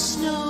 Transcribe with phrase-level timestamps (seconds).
[0.00, 0.49] snow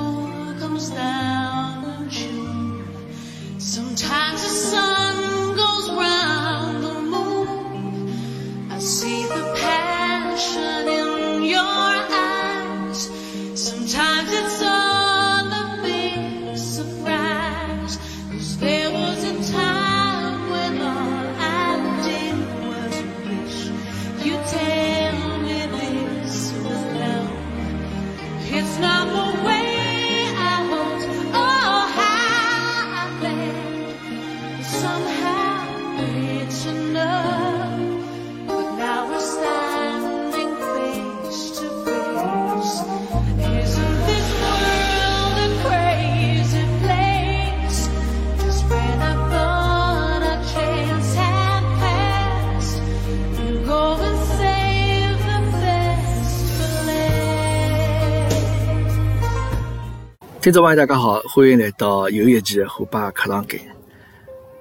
[60.42, 63.60] 听众朋友，大家好，欢迎来到又一期的虎爸课堂间。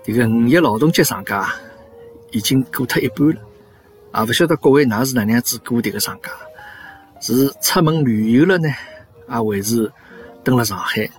[0.03, 1.55] 这个五一劳动节长假
[2.31, 3.41] 已经过脱一半了，
[4.11, 6.29] 啊，不晓得各位㑚是哪能样子过这个长假？
[7.21, 8.67] 是出门旅游了呢，
[9.25, 9.89] 啊，还是
[10.43, 11.09] 蹲辣上海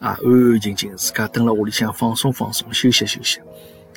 [0.00, 3.38] 啊，安安静静自家蹲辣屋里向放松放松、休息休息？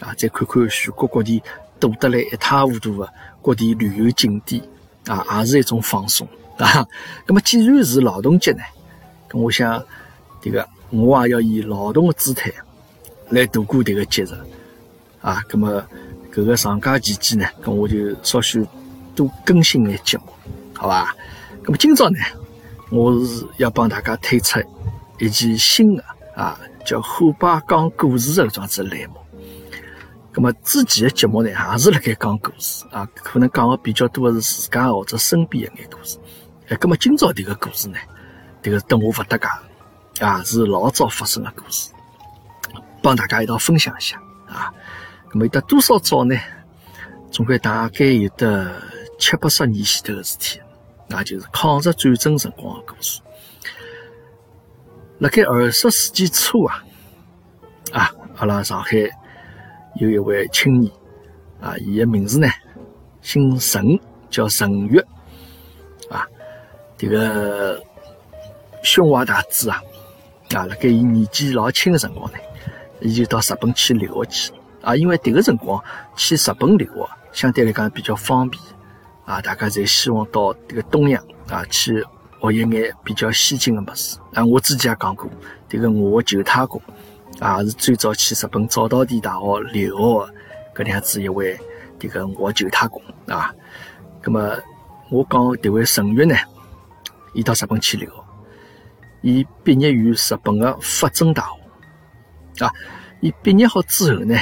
[0.02, 1.42] 啊，再看看全国各地
[1.80, 3.12] 堵得来一塌糊涂的
[3.42, 4.62] 各地旅游景点，
[5.08, 6.28] 啊，也是一种放松
[6.60, 6.86] 啊。
[7.26, 8.62] 那么，既然是劳动节呢，
[9.34, 9.84] 我想。
[10.42, 12.52] 这个我也要以劳动的姿态
[13.30, 14.30] 来度过这个节日
[15.22, 15.42] 啊。
[15.52, 15.84] 那么
[16.34, 18.66] 搿个长假期间呢，咁我就稍许
[19.16, 20.24] 多更新眼节目，
[20.74, 21.16] 好吧？
[21.64, 22.18] 那么今朝呢，
[22.90, 24.60] 我是要帮大家推出
[25.20, 26.04] 一期新的
[26.36, 29.18] 啊，叫“虎爸讲故事”的搿桩子栏目。
[30.34, 36.18] 那么之前的节目呢，也是辣盖讲故事啊，可能讲的比较多的是自家或者身边的眼故事。
[36.70, 38.00] 哎，那么今朝这个故事呢，
[38.64, 39.46] 这个等我勿搭界。
[40.20, 41.92] 啊，是老早发生的故事，
[43.02, 44.72] 帮大家一道分享一下啊。
[45.32, 46.36] 那么有得多少早呢？
[47.32, 48.70] 总归大概有得
[49.18, 50.60] 七八十年前头的事体，
[51.08, 53.22] 那就是抗日战争辰光的故事。
[55.20, 56.84] 辣盖二十世纪初啊，
[57.94, 58.98] 啊，阿拉上海
[59.96, 60.92] 有一位青年
[61.62, 62.48] 啊，伊的名字呢
[63.22, 63.98] 姓陈，
[64.30, 65.00] 叫陈玉
[66.10, 66.28] 啊。
[66.98, 67.82] 这个
[68.84, 69.82] 胸怀大志啊。
[70.54, 72.38] 啊，辣盖伊年纪老轻的辰光呢，
[73.00, 74.54] 伊就到日本去留学去。
[74.82, 75.82] 啊，因为迭个辰光
[76.16, 78.62] 去日本留学相对来讲比较方便。
[79.26, 82.06] 啊，大家侪希望到迭个东洋啊去
[82.42, 84.18] 学一眼比较先进的物事。
[84.34, 85.30] 啊，我之前也讲过，
[85.70, 86.82] 迭个我舅太公
[87.40, 90.34] 啊是最早去日本早稻田大学留学的
[90.76, 91.58] 搿能样子一位
[92.00, 93.54] 迭个我舅太公啊。
[94.22, 94.58] 葛么
[95.10, 96.36] 我讲迭位陈月呢，
[97.34, 98.16] 伊到日本去留学。
[99.22, 101.48] 伊毕业于日本的法政大
[102.56, 102.74] 学，啊，
[103.20, 104.36] 伊毕业好之后呢，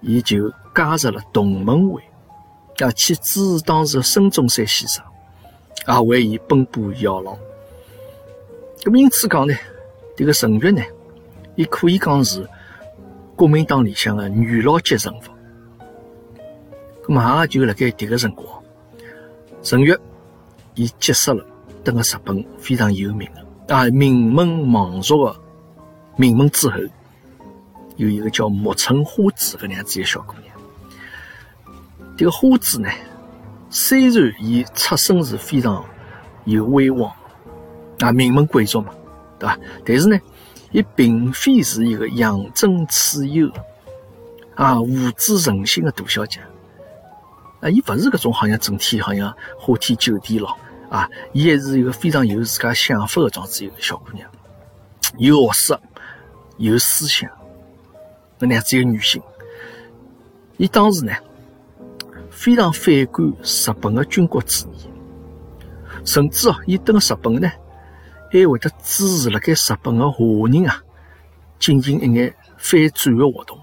[0.00, 2.02] 伊就加入了同盟会，
[2.78, 5.04] 啊，去支持当时的孙中山先生，
[5.84, 7.36] 啊，为伊奔波摇劳。
[8.82, 9.54] 那么因此讲呢，
[10.16, 10.82] 这个陈月呢，
[11.54, 12.48] 伊可以讲是
[13.36, 15.20] 国民党里向的元老级人物。
[17.06, 18.46] 那么也就辣盖迭个辰光，
[19.62, 19.94] 陈月
[20.74, 21.44] 伊结识了
[21.84, 23.44] 等个日本非常有名的。
[23.70, 25.36] 啊，名门望族的
[26.16, 26.76] 名门之后，
[27.94, 30.52] 有一个叫木村花子搿能样子的小姑娘。
[32.16, 32.90] 这个花子呢，
[33.70, 35.84] 虽然伊出身是非常
[36.46, 37.12] 有威望，
[38.00, 38.92] 啊，名门贵族嘛，
[39.38, 39.56] 对吧？
[39.86, 40.18] 但是呢，
[40.72, 43.48] 伊并非是一个养尊处优、
[44.56, 46.40] 啊无知人性的大小姐。
[47.60, 50.56] 啊，伊勿是搿种好像整天好像花天酒地咯。
[50.90, 54.28] 啊，伊还是一个非常有自家想法的状子一个小姑娘，
[55.18, 55.78] 有学识，
[56.56, 57.30] 有思想，
[58.40, 59.22] 那样子一个女性。
[60.56, 61.12] 伊当时呢，
[62.28, 64.90] 非常反感日本的军国主义，
[66.04, 67.48] 甚至哦，伊登日本呢，
[68.32, 70.82] 还会得支持辣盖日本的华人啊，
[71.60, 73.56] 进行一眼反战的活动。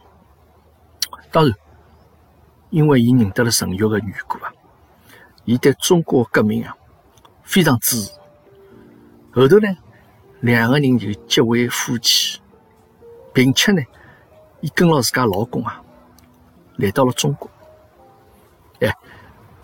[1.29, 1.53] 当然，
[2.69, 4.53] 因为伊认得了陈玉的缘故啊，
[5.43, 6.73] 伊对中国革命啊。
[7.47, 8.11] 非常支持。
[9.31, 9.67] 后头呢，
[10.41, 12.39] 两个人就结为夫妻，
[13.33, 13.81] 并且呢，
[14.59, 15.81] 伊跟牢自家老公啊，
[16.75, 17.49] 来到了中国，
[18.81, 18.93] 哎，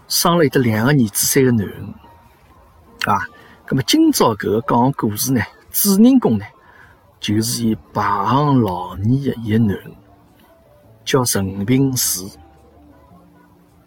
[0.07, 1.93] 生了一个两个儿子，三个囡恩，
[3.05, 3.27] 啊，
[3.67, 5.41] 那么今朝搿个讲故事呢，
[5.71, 6.45] 主人公呢，
[7.19, 9.95] 就是伊排行老二的一个囡恩，
[11.03, 12.23] 叫陈平时，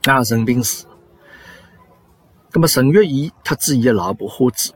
[0.05, 0.85] 啊，陈平时。
[2.57, 4.73] 那么陈月仪特子伊的老婆花子，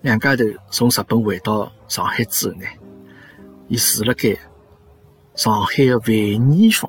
[0.00, 2.64] 两家头从日本回到上海之后呢，
[3.66, 4.38] 伊住了该
[5.34, 6.88] 上海的万年坊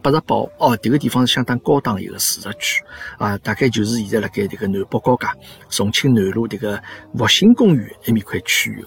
[0.00, 0.48] 八十八号。
[0.58, 2.80] 哦，迭个地方是相当高档一个住宅区
[3.18, 5.34] 啊，大概就是现在辣盖迭个南北高架
[5.68, 6.80] 重庆南路迭个
[7.18, 8.86] 复兴公园埃面块区域。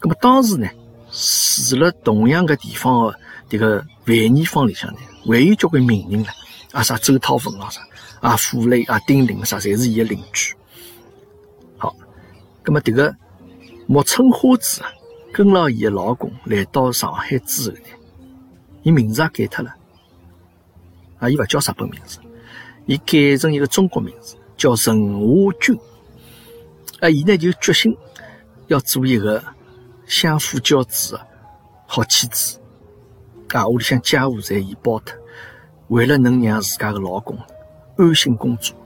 [0.00, 0.66] 那么当时呢，
[1.68, 3.18] 住了同样个地方的
[3.50, 6.28] 迭个万年坊里向呢，还有交关名人了，
[6.72, 7.82] 啊啥周涛凤咾啥，
[8.24, 10.54] 啊傅雷啊丁玲啥，侪是伊的邻居。
[11.76, 11.94] 好，
[12.64, 13.14] 那么迭个
[13.86, 14.88] 木村花子啊，
[15.30, 17.82] 跟牢伊的老公来到上海之后呢，
[18.82, 19.74] 伊名字也改脱了，
[21.18, 22.18] 啊，伊勿叫日本名字，
[22.86, 25.78] 伊改成一个中国名字，叫陈华军。
[27.00, 27.94] 啊，伊呢就决心
[28.68, 29.44] 要做一个
[30.06, 31.26] 相夫教子的
[31.86, 32.58] 好妻子，
[33.50, 35.14] 啊，屋里向家务侪伊包脱，
[35.88, 37.38] 为了能让自家的老公
[37.96, 38.76] 安心工作，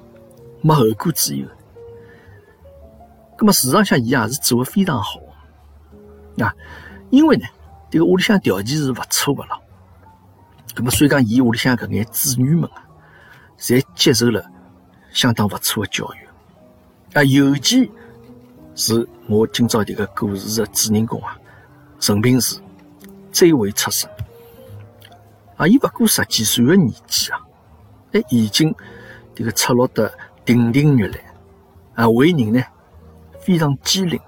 [0.61, 1.47] 没后顾之忧。
[3.39, 5.21] 那么事实上，伊也是做的非常好，
[6.39, 6.55] 啊，
[7.11, 7.47] 因为呢，
[7.89, 9.61] 这个屋里向条件是勿错的了。
[10.77, 12.85] 那么所以讲，伊屋里向搿眼子女们啊，
[13.59, 14.45] 侪接受了
[15.13, 16.29] 相当勿错的教育，
[17.15, 17.91] 啊，尤其
[18.75, 21.39] 是我今朝迭个故事的主人公啊，
[22.01, 22.61] 陈平时
[23.33, 24.09] 最为出色。
[25.57, 27.41] 啊，伊勿过十几岁的年纪啊，
[28.13, 28.73] 哎，已经
[29.39, 30.13] 这个赤裸得
[30.45, 31.17] 亭亭玉立，
[31.95, 32.61] 啊，为人呢。
[33.39, 34.21] 非常机灵、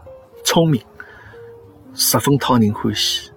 [0.44, 0.80] 聪明，
[1.94, 3.28] 十分讨人欢喜。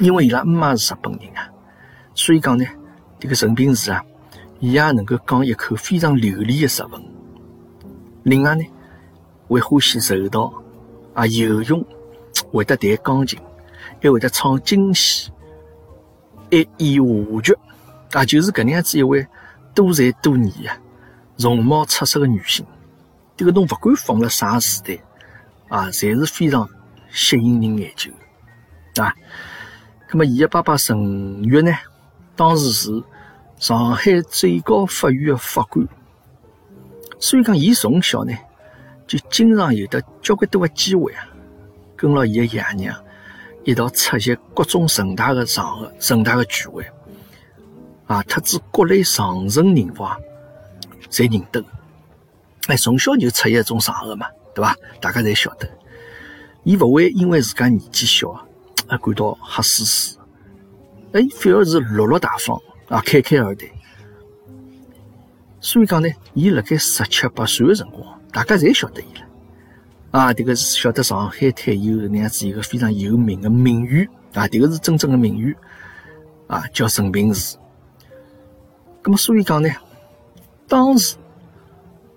[0.00, 1.48] 因为伊拉姆妈是日本人啊，
[2.16, 2.66] 所以讲呢，
[3.20, 4.04] 这个陈平时啊，
[4.58, 7.00] 伊也能够讲一口非常流利的日文。
[8.24, 8.64] 另外呢，
[9.46, 10.52] 会欢喜柔道
[11.14, 11.86] 啊，游泳，
[12.50, 13.38] 会得弹钢琴，
[14.02, 15.30] 还会得唱京戏，
[16.50, 17.56] 还演话剧
[18.10, 19.24] 啊，就是搿能样子一位
[19.74, 20.76] 多才多艺啊、
[21.36, 22.64] 容貌出色的女性。
[23.36, 24.98] 这个侬不管放了啥时代
[25.68, 26.68] 啊，侪是非常
[27.10, 28.10] 吸引人眼球
[29.02, 29.14] 啊。
[30.10, 31.72] 那么，伊的爸爸陈玉呢，
[32.36, 33.02] 当时是
[33.58, 35.86] 上海最高法院的法官，
[37.18, 38.34] 所以讲，伊从小呢
[39.06, 41.24] 就经常有的交关多的机会啊，
[41.96, 42.94] 跟牢伊的爷娘
[43.64, 46.84] 一道出席各种盛大的场合、盛大的聚会
[48.10, 50.18] 啊，特指各类上层人物啊，
[51.08, 51.64] 侪认得。
[52.66, 54.74] 哎，从小就出现一种场合嘛，对吧？
[55.00, 55.70] 大家侪晓得，
[56.64, 58.30] 伊勿会因为自家年纪小
[58.88, 60.18] 啊，感到吓死死，
[61.12, 63.68] 哎，反而是落落大方啊，侃侃而谈。
[65.60, 69.20] 所以讲呢，伊辣盖十七八岁的辰光，大家侪晓得伊了
[70.10, 70.34] 啊。
[70.34, 74.04] 这个是晓得上海滩有那样子一个非常有名的名媛
[74.34, 75.54] 啊，这个是真正的名媛
[76.48, 77.56] 啊，叫陈平时。
[79.02, 79.68] 那么所以讲呢，
[80.68, 81.16] 当时。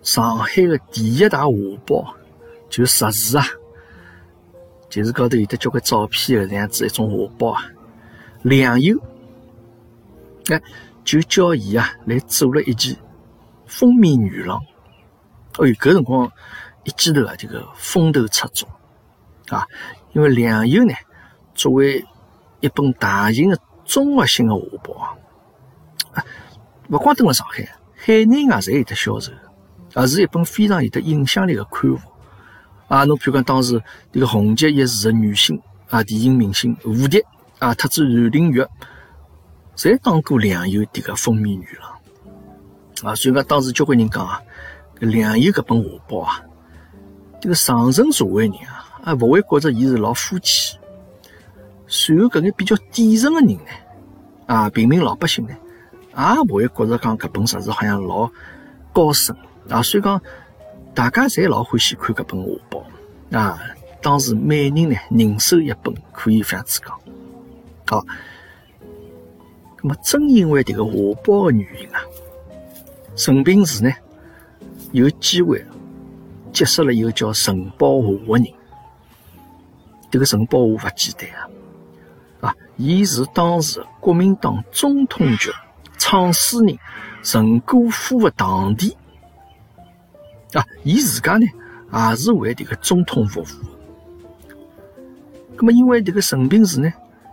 [0.01, 1.53] 上海的第一大画
[1.87, 2.13] 报
[2.69, 3.45] 就杂志啊，
[4.89, 7.63] 就是高头有的交关照片的这样子一种画报啊，
[8.41, 8.99] 良友，
[10.49, 10.61] 哎，
[11.05, 12.93] 就叫伊啊来做了一件
[13.65, 14.59] 封面女郎。
[15.53, 16.29] 哎呦，搿辰光
[16.83, 18.67] 一记头啊，这个风头出众
[19.47, 19.65] 啊，
[20.11, 20.93] 因为良友呢，
[21.55, 22.03] 作为
[22.59, 25.15] 一本大型的综合性的画报啊，
[26.89, 27.63] 勿光登了上海，
[27.95, 29.31] 海内外侪有得销售。
[29.93, 31.99] 啊，是一本非常有得影响力的刊物
[32.87, 33.03] 啊！
[33.03, 33.79] 侬比如讲，当时
[34.11, 37.23] 这个红极一时的女星啊，电影明星吴迪
[37.59, 38.65] 啊，特子阮玲玉，
[39.75, 43.13] 侪当过良友这个封面女郎啊。
[43.13, 44.41] 所以讲，当时交关人讲啊，
[44.99, 46.41] 良友搿本画报啊，
[47.39, 50.79] 这个上层社会人啊，啊，勿会觉着伊是老肤浅。
[51.85, 53.61] 随后搿眼比较底层的人呢，
[54.47, 55.53] 啊，平民老百姓呢，
[56.15, 58.29] 也勿会觉着讲搿本杂志好像老
[58.91, 59.35] 高深。
[59.69, 60.21] 啊，所以讲，
[60.93, 63.59] 大家侪老欢喜看搿本画报啊。
[64.01, 66.99] 当时每人呢人手一本，可以这样子讲。
[67.87, 68.05] 好，
[69.81, 70.91] 那么正因为这个画
[71.23, 72.01] 报的原因啊，
[73.15, 73.89] 陈平时呢
[74.91, 75.65] 有机会
[76.51, 78.53] 结识了一个叫陈宝华的人。
[80.11, 81.29] 这个陈宝华勿简单
[82.41, 85.49] 啊，啊，伊是当时国民党总统局
[86.05, 86.77] 创始人
[87.23, 88.97] 陈果夫的堂弟。
[90.51, 91.45] 啊，伊自家呢
[91.93, 93.45] 也是为这个总统服务。
[95.55, 96.91] 那么，因为这个陈平时呢，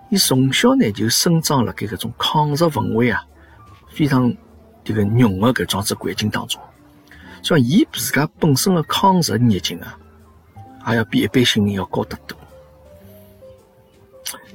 [0.08, 3.24] 伊从小呢就生长了该搿种抗日氛围啊
[3.88, 4.32] 非常
[4.84, 6.62] 这个浓的搿种子环境当中，
[7.42, 9.98] 所以伊自家本身的抗日热情啊，
[10.90, 12.38] 也要比一般性人要高得多。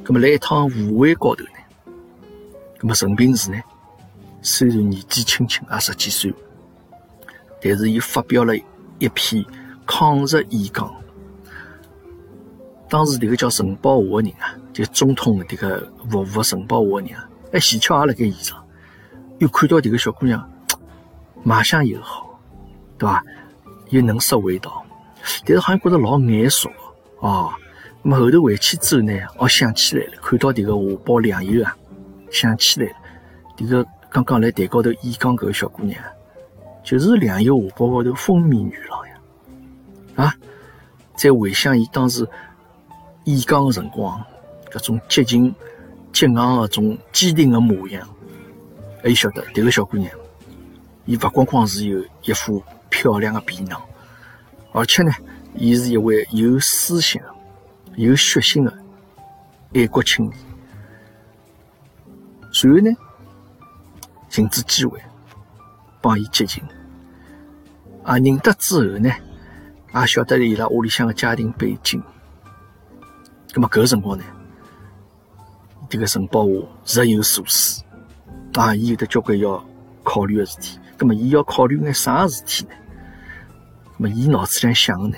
[0.06, 1.60] 那么，来一趟舞会高头呢，
[2.80, 3.62] 那么陈平时呢，
[4.46, 6.34] 虽然年纪轻轻啊十几岁。
[7.62, 8.56] 但是，伊发表了
[9.00, 9.44] 一篇
[9.88, 10.94] 抗日演讲。
[12.88, 18.64] 当时迭个叫陈宝华的人啊，就总统的迭个服务陈宝华的人啊，还前巧也辣盖现场，
[19.40, 20.48] 又看到迭个小姑娘，
[21.44, 22.40] 卖相又好，
[23.00, 23.24] 对伐？
[23.90, 24.86] 又能说会道，
[25.44, 26.70] 但是好像觉得老眼熟
[27.20, 27.52] 哦。
[28.04, 31.76] 那么后头回去之后呢，哦想起来了，看到迭个华宝良友啊，
[32.30, 32.94] 想起来了，
[33.58, 33.84] 迭个
[34.16, 36.02] 刚刚来台高头演讲搿个小姑娘，
[36.86, 39.20] 就是良友华宝高头封面女郎呀，
[40.16, 40.34] 啊！
[41.18, 42.26] 再回想伊当时。
[43.26, 44.24] 演讲的辰光，
[44.72, 45.54] 搿种激情、
[46.14, 48.08] 激昂的种坚定的模样，
[49.04, 50.10] 还晓得迭个小姑娘，
[51.04, 53.82] 伊勿光光是有一副漂亮的皮囊，
[54.72, 55.12] 而且呢，
[55.56, 57.22] 伊是一位有思想、
[57.96, 58.74] 有血性的
[59.74, 60.38] 爱国青年。
[62.54, 62.92] 随后呢，
[64.36, 65.02] 寻知机会
[66.02, 66.62] 帮伊接近，
[68.04, 69.10] 啊，认得之后呢，
[69.94, 72.04] 也晓得伊拉屋里向的家庭背景。
[73.54, 74.26] 那么搿辰光呢，
[75.88, 76.52] 这个陈宝华
[76.86, 77.82] 日有所思
[78.56, 79.66] 啊，伊有得交关要
[80.04, 80.78] 考虑的事体。
[80.98, 82.72] 那么伊要考虑眼啥事体呢？
[83.98, 85.18] 那么伊脑子里想的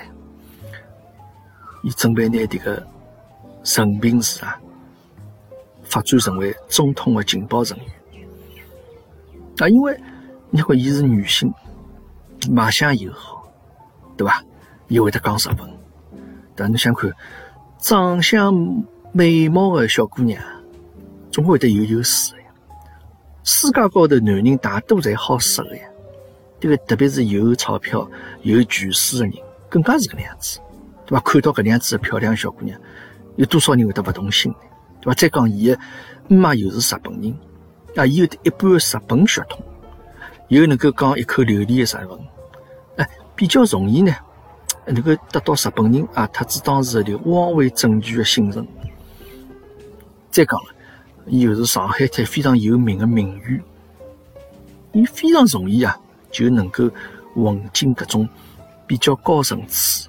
[1.82, 2.86] 伊准备拿这个
[3.64, 4.56] 陈平氏啊
[5.82, 7.86] 发展成为总统的情报人员
[9.58, 9.98] 啊，因为
[10.50, 11.52] 你看伊是女性，
[12.50, 13.46] 卖相又好，
[14.16, 14.42] 对吧？
[14.88, 15.70] 又会得讲日文，
[16.54, 17.12] 但侬想看。
[17.80, 18.52] 长相
[19.12, 20.42] 美貌的小姑娘，
[21.30, 22.46] 总会得有优势的呀。
[23.44, 25.84] 世界高头男人大多侪好色的呀，
[26.58, 28.10] 这个特别是有钞票、
[28.42, 29.34] 有权势的人，
[29.68, 30.58] 更加是个样子，
[31.06, 31.22] 对吧？
[31.24, 32.76] 看到搿样子的漂亮小姑娘，
[33.36, 34.58] 有多少人会得不动心呢？
[35.00, 35.14] 对吧？
[35.14, 35.78] 再讲伊的
[36.26, 37.32] 妈又是日本人，
[37.96, 39.60] 啊，伊有一半日本血统，
[40.48, 42.18] 又能够讲一口流利的日文，
[42.96, 44.14] 哎，比较容易呢。
[44.90, 48.66] 能够得到日本人啊，特指当时的汪伪政权的信任。
[50.30, 50.74] 再讲了，
[51.26, 53.62] 伊又是上海滩非常有名的名媛，
[54.92, 55.98] 伊非常容易啊，
[56.30, 56.88] 就能够
[57.34, 58.26] 混进搿种
[58.86, 60.08] 比较高层次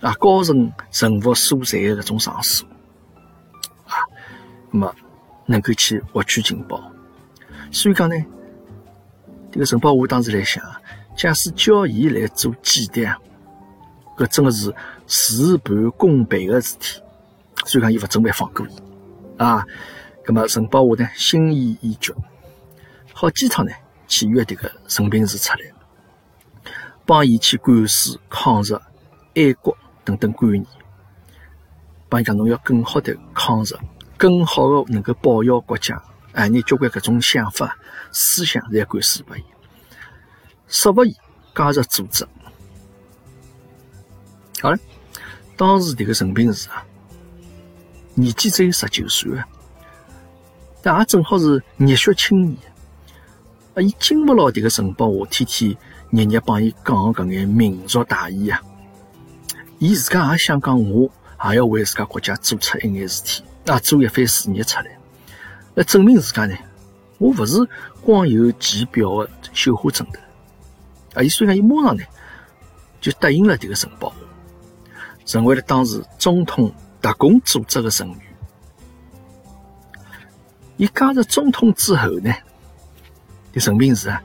[0.00, 2.66] 啊、高层人物所在的搿种场所
[3.86, 4.02] 啊，
[4.72, 4.94] 那么
[5.46, 6.82] 能够去获取情报。
[7.70, 8.16] 所以讲呢，
[9.52, 10.62] 这个陈宝华当时来想，
[11.16, 13.14] 假使叫伊来做间谍。
[14.16, 14.74] 搿真的是
[15.06, 17.00] 事半功倍的事体，
[17.64, 18.70] 所以讲伊勿准备放过伊
[19.36, 19.64] 啊。
[20.24, 22.12] 葛么陈宝华呢心意已决，
[23.14, 23.72] 好几趟呢
[24.08, 25.60] 去约迭个陈平时出来，
[27.06, 28.74] 帮伊去灌输抗日、
[29.36, 30.66] 爱国等等观念，
[32.08, 33.68] 帮伊讲侬要更好的抗日，
[34.16, 37.76] 更好的能够保佑国家，哎，你交关搿种想法、
[38.12, 39.42] 思想侪灌输拨伊，
[40.68, 41.16] 说服伊
[41.54, 42.26] 加入组织。
[44.60, 44.78] 好了，
[45.56, 46.84] 当时这个陈平是啊，
[48.14, 49.46] 年纪只有十九岁啊，
[50.82, 52.58] 但也正好是热血青年
[53.74, 53.80] 啊。
[53.80, 55.76] 伊经不牢这个陈宝华天天
[56.10, 58.60] 日日帮伊讲搿眼民族大义啊，
[59.78, 61.10] 伊自家也想讲，我
[61.44, 64.97] 也要为自家国家做出一眼事体啊，做一番事业出来，
[65.78, 66.56] 来证明自家呢。
[67.18, 67.56] 我不是
[68.02, 70.18] 光有其表的绣花枕头
[71.14, 71.22] 啊。
[71.22, 72.02] 伊所以讲，伊马上呢
[73.00, 74.12] 就答应了这个承包。
[75.24, 78.18] 成为了当时总统特工组织的成员。
[80.78, 82.34] 伊加入总统之后呢，
[83.52, 84.20] 这陈平是啊，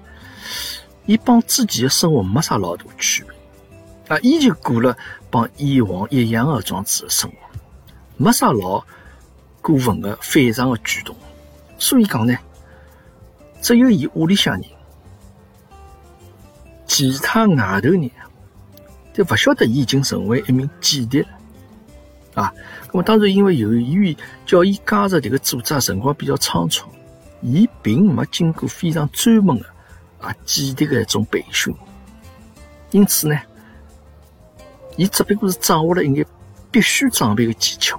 [1.06, 4.98] 伊帮之前的生活没啥老大区别啊，依旧过了
[5.30, 7.38] 帮以往一样的装子的生活，
[8.18, 8.84] 没啥老
[9.62, 11.16] 过分的反常的举动。
[11.84, 12.34] 所以讲呢，
[13.62, 14.64] 只有伊屋里向人，
[16.86, 18.10] 其他外头人。
[19.14, 21.28] 就不晓得伊已经成为一名间谍了
[22.42, 22.52] 啊！
[22.88, 26.90] 那么当然，因为由于叫伊加入这个组织辰光比较仓促，
[27.42, 29.66] 伊并没经过非常专门的
[30.20, 31.72] 啊间谍的一种培训，
[32.90, 33.40] 因此呢，
[34.98, 36.26] 伊只不过是掌握了一眼
[36.72, 37.96] 必须装备的技巧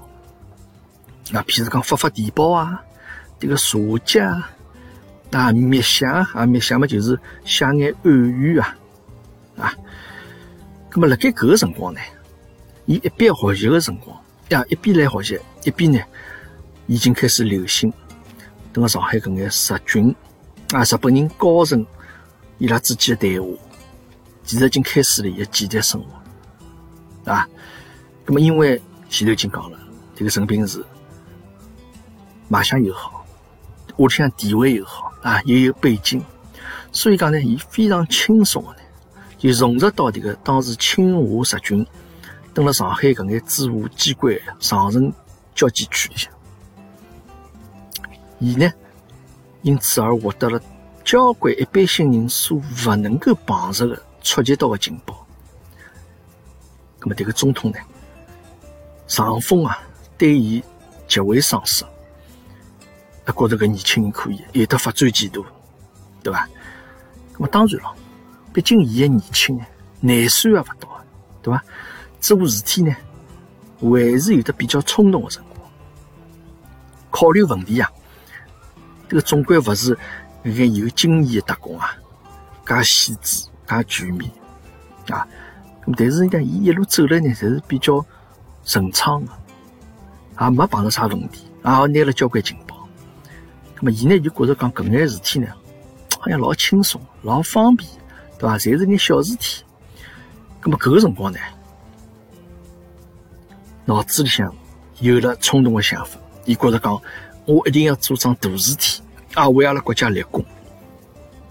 [1.32, 2.82] 啊，譬如讲发发电报啊，
[3.44, 4.50] 这个查机啊，
[5.32, 8.74] 啊密写啊，密写嘛就是写眼暗语啊，
[9.58, 9.74] 啊。
[10.90, 12.00] 那么，辣盖搿个辰光呢，
[12.86, 14.16] 伊一边学习的辰光
[14.48, 16.00] 呀，一边来学习，一边呢，
[16.86, 17.92] 已经开始流行。
[18.72, 20.16] 等个上海搿眼日军
[20.72, 21.86] 啊，日本人高层
[22.56, 23.46] 伊拉之间的对话，
[24.42, 27.46] 其实已经开始了伊个间谍生活啊。
[28.24, 29.78] 那么，因为前头已经讲了，
[30.14, 30.82] 这个陈平是
[32.48, 33.13] 卖相又好，
[33.96, 36.22] 屋里向地位又好啊，又有背景，
[36.92, 38.78] 所以讲呢，伊非常轻松的呢。
[39.36, 41.86] 就融入到迭个当时清华日军
[42.54, 45.12] 蹲辣上海搿眼驻华机关长城
[45.54, 46.32] 交际区里向，
[48.38, 48.72] 伊呢
[49.60, 50.58] 因此而获得了
[51.04, 55.26] 交关一般性人所勿能够碰着的触及到的情报。
[57.00, 57.78] 那么迭个总统呢，
[59.06, 59.78] 上峰啊，
[60.16, 60.64] 对伊
[61.06, 61.84] 极为赏识，
[63.26, 65.44] 他觉着搿年轻人可以，有得发展前途，
[66.22, 66.48] 对伐？
[67.32, 67.94] 那么当然了，
[68.52, 69.64] 毕竟伊还年轻呢，
[70.00, 70.88] 廿岁也勿到，
[71.42, 71.64] 对伐？
[72.20, 72.94] 做事体呢，
[73.80, 75.60] 还是有得比较冲动的辰光。
[77.10, 77.90] 考虑问题啊，
[79.08, 79.96] 这个总归勿是
[80.44, 81.96] 搿眼有经验的特工啊，
[82.66, 84.30] 介细致、介全面
[85.08, 85.26] 啊。
[85.96, 88.04] 但是呢，伊一路走来呢，侪是比较
[88.64, 89.32] 顺畅的，
[90.40, 92.56] 也没碰到啥问题，也拿了交关情。
[93.84, 95.46] 那么伊呢就觉着讲搿眼事体呢，
[96.18, 97.86] 好像老轻松、老方便，
[98.38, 98.56] 对伐？
[98.56, 99.62] 侪是眼小事体。
[100.62, 101.38] 那么搿个辰光呢，
[103.84, 104.50] 脑子里向
[105.00, 106.98] 有了冲动的想法，伊觉着讲，
[107.44, 109.02] 我一定要做桩大事体，
[109.34, 110.42] 啊，为阿拉国家立功，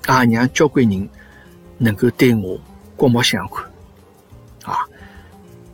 [0.07, 1.07] 啊，让交关人
[1.77, 2.59] 能够对我
[2.95, 3.63] 刮目相看。
[4.63, 4.79] 啊，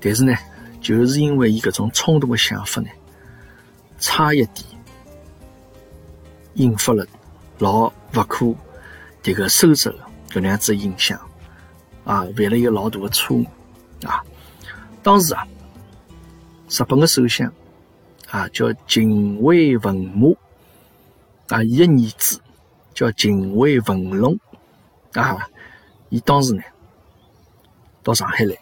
[0.02, 0.36] 但是呢，
[0.82, 2.90] 就是因为伊搿种冲动的想法呢，
[3.98, 4.66] 差一点
[6.56, 7.06] 引发了
[7.60, 8.46] 老勿可
[9.22, 11.20] 迭个收拾的搿能样子影响，
[12.06, 13.46] 啊，犯了一个老大的错误
[14.06, 14.24] 啊。
[15.02, 15.48] 当时啊，
[16.70, 17.52] 日本的首相
[18.30, 20.36] 啊叫近卫文马
[21.48, 22.40] 啊，伊的儿子
[22.94, 24.38] 叫近卫文龙
[25.14, 25.50] 啊，
[26.10, 26.62] 伊当时呢
[28.04, 28.56] 到上海来。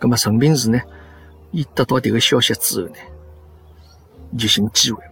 [0.00, 0.80] 那么陈平时呢，
[1.50, 2.96] 伊得到迭个消息之后呢，
[4.36, 5.02] 就寻机会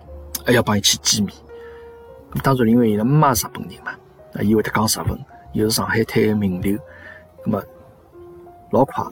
[0.44, 1.34] 还要帮伊去见面。
[2.40, 3.92] 当然，因为伊拉妈是日本人嘛，
[4.34, 5.18] 啊，伊会得讲日文，
[5.52, 6.78] 又是上海滩的名流，
[7.44, 7.62] 那么
[8.70, 9.04] 老快，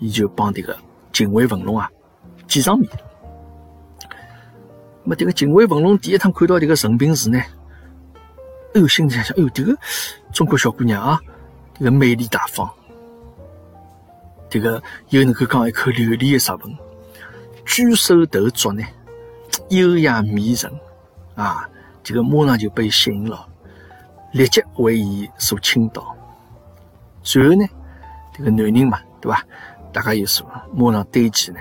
[0.00, 0.76] 伊就帮迭个
[1.12, 1.88] 警卫文龙啊
[2.48, 2.90] 见上面。
[5.04, 7.38] 那么迭个警卫文龙第一趟看到迭个陈平时呢，
[8.74, 9.78] 哎呦，心里想想，哎呦，迭个
[10.32, 11.20] 中国小姑娘啊，
[11.78, 12.68] 迭个美丽大方。
[14.50, 16.76] 这个又能够讲一口流利的日文，
[17.64, 18.84] 举手投足呢
[19.70, 20.72] 优雅迷人
[21.34, 21.68] 啊！
[22.04, 23.48] 这个马上就被吸引了，
[24.32, 26.14] 立即为伊所倾倒。
[27.22, 27.66] 随后呢，
[28.34, 29.42] 这个男人嘛，对吧？
[29.90, 31.58] 大家又说，马上对其呢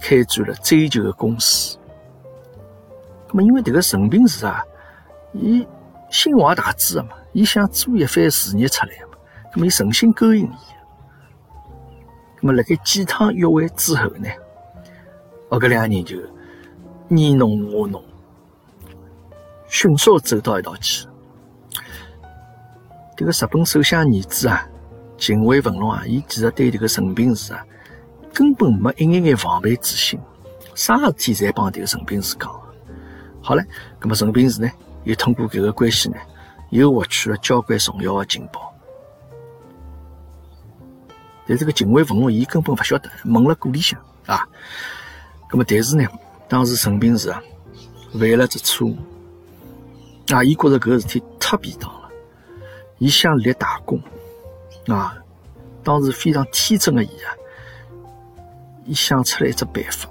[0.00, 1.78] 开展了追求的攻势。
[3.28, 4.64] 那么，因为这个陈平是啊，
[5.32, 5.64] 伊
[6.10, 9.16] 心怀大志的嘛，伊想做一番事业出来嘛，
[9.54, 10.74] 那么伊诚心勾引伊。
[12.40, 14.28] 那么，辣盖几趟约会之后呢，
[15.50, 16.16] 哦，搿两个人就
[17.06, 18.02] 你侬我侬，
[19.70, 21.06] 迅速走到一道去。
[23.16, 24.66] 这个日本首相儿子啊，
[25.16, 27.64] 近卫文龙啊，伊其实对这个陈平时啊，
[28.34, 30.18] 根本没一眼眼防备之心，
[30.74, 32.50] 啥事体侪帮这个陈平时讲。
[33.40, 33.62] 好了，
[34.00, 34.68] 那么陈平时呢，
[35.04, 36.16] 又通过搿个关系呢，
[36.70, 38.74] 又获取了交关重要的情报。
[41.46, 44.44] 但这个警卫文龙，伊根本不晓得，蒙了鼓里向啊。
[45.52, 46.04] 那么，但是呢，
[46.48, 47.40] 当时陈平时啊，
[48.12, 48.96] 犯了只错误
[50.34, 52.08] 啊，伊觉着搿个事体太便当了，
[52.98, 54.00] 伊想立大功
[54.86, 55.16] 啊。
[55.82, 57.32] 当时非常天真的伊啊，
[58.84, 60.08] 伊想出来一只办法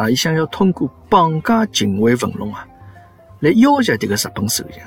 [0.00, 2.66] 啊，伊想要通过绑架警卫文龙啊，
[3.40, 4.80] 来要挟这个日本首相，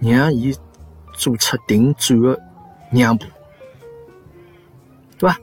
[0.00, 0.54] 让伊
[1.14, 2.40] 做出停战的
[2.90, 3.24] 让步。
[5.16, 5.38] 对吧？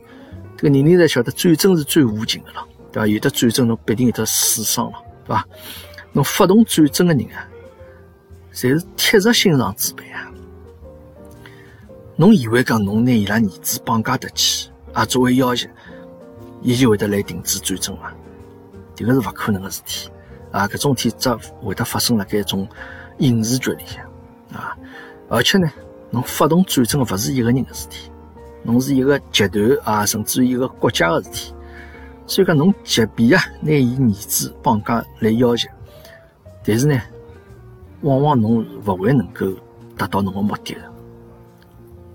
[0.58, 3.08] 这个人人侪晓得战争是最无情的了，对吧？
[3.08, 5.46] 有的战争侬必定有得死伤了，对吧？
[6.12, 7.48] 侬发动战争的人啊，
[8.54, 10.32] 侪是铁石心肠之辈啊。
[12.16, 15.70] 侬以为讲侬拿伊拉儿子绑架得去啊，作为要挟，
[16.62, 18.12] 伊就会得来停止战争吗？
[18.94, 20.10] 这个是勿可能的事体
[20.52, 20.68] 啊！
[20.68, 21.30] 搿种事体只
[21.64, 22.68] 会得发生辣盖一种
[23.20, 24.04] 影视剧里向
[24.54, 24.78] 啊，
[25.30, 25.68] 而且呢，
[26.12, 28.12] 侬发动战争勿是一个人的事体。
[28.64, 31.54] 侬是一个集团啊，甚至于一个国家的事体，
[32.28, 35.68] 所以讲侬即便啊拿伊儿子绑架来要挟，
[36.64, 37.02] 但是呢，
[38.02, 39.46] 往往侬勿会能够
[39.98, 40.82] 达到侬个目的的。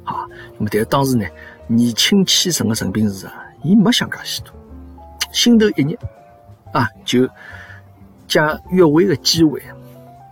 [0.05, 1.27] 好，那么但是当时呢，
[1.67, 4.53] 年轻气盛的陈平时啊，伊没想介许多，
[5.33, 5.99] 心头一热
[6.73, 7.29] 啊，就
[8.29, 9.63] 借约会的机会，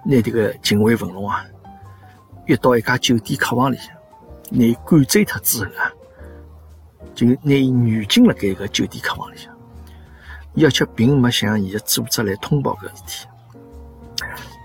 [0.04, 1.44] 拿这个警卫文龙啊
[2.46, 3.88] 约到一家酒店客房里向，
[4.50, 5.92] 拿伊赶走脱之后啊。
[7.14, 9.52] 就拿伊软禁了，该个酒店客房里向，
[10.56, 13.28] 而且并没向伊的组织来通报搿事体。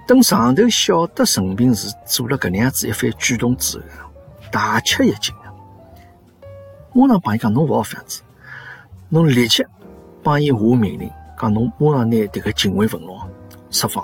[0.10, 4.10] 等上头晓得陈平是做了搿能样子一番举动之后，
[4.52, 5.54] 大吃一惊啊！
[6.96, 8.24] 马上帮伊讲侬勿好这样子，
[9.10, 9.64] 侬立即
[10.24, 11.08] 帮伊下命令，
[11.40, 13.20] 讲侬马上拿迭个警卫文龙
[13.70, 14.04] 释放。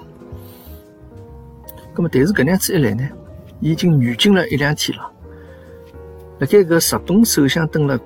[1.96, 3.10] 咁么，但是搿样子一来呢，
[3.60, 5.12] 已经远近了一两天了。
[6.38, 8.00] 辣盖搿日本首相登了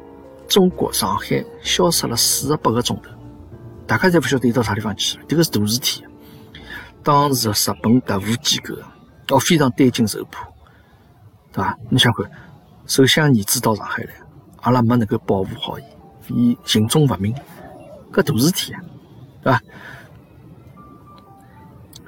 [0.48, 3.12] 中国上海，消失了四十八个钟头，
[3.86, 5.26] 大家侪勿晓得伊到啥地方去了。
[5.28, 6.06] 迭个是大事体。
[7.04, 8.76] 当时的日本特务机构
[9.30, 10.46] 哦非常担惊受怕，
[11.52, 11.78] 对伐？
[11.90, 12.30] 你想看，
[12.86, 14.10] 首相儿子到上海来，
[14.62, 15.84] 阿拉没能够保护好伊，
[16.28, 17.34] 伊行踪不明，
[18.12, 18.82] 搿大事体啊，
[19.42, 19.62] 对伐？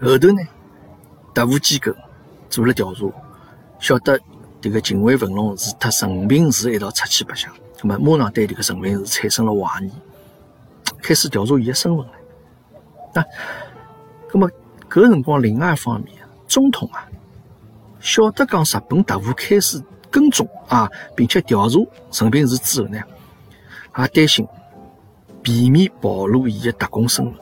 [0.01, 0.41] 后头呢，
[1.33, 1.93] 特务机构
[2.49, 3.05] 做了调查，
[3.79, 4.19] 晓得
[4.61, 7.51] 迭个秦卫文龙是特陈平时一道出去白相，
[7.81, 9.91] 那么马上对迭个陈平时产生了怀疑，
[11.01, 12.11] 开始调查伊的身份了。
[13.13, 13.23] 那，
[14.33, 14.49] 那么。
[14.91, 16.13] 搿辰光，另外一方面，
[16.49, 17.07] 总统啊，
[18.01, 21.79] 晓得讲日本特务开始跟踪啊，并且调查
[22.11, 23.01] 陈平时之后呢，
[23.97, 24.45] 也担心
[25.41, 27.33] 避免暴露伊的特工身份，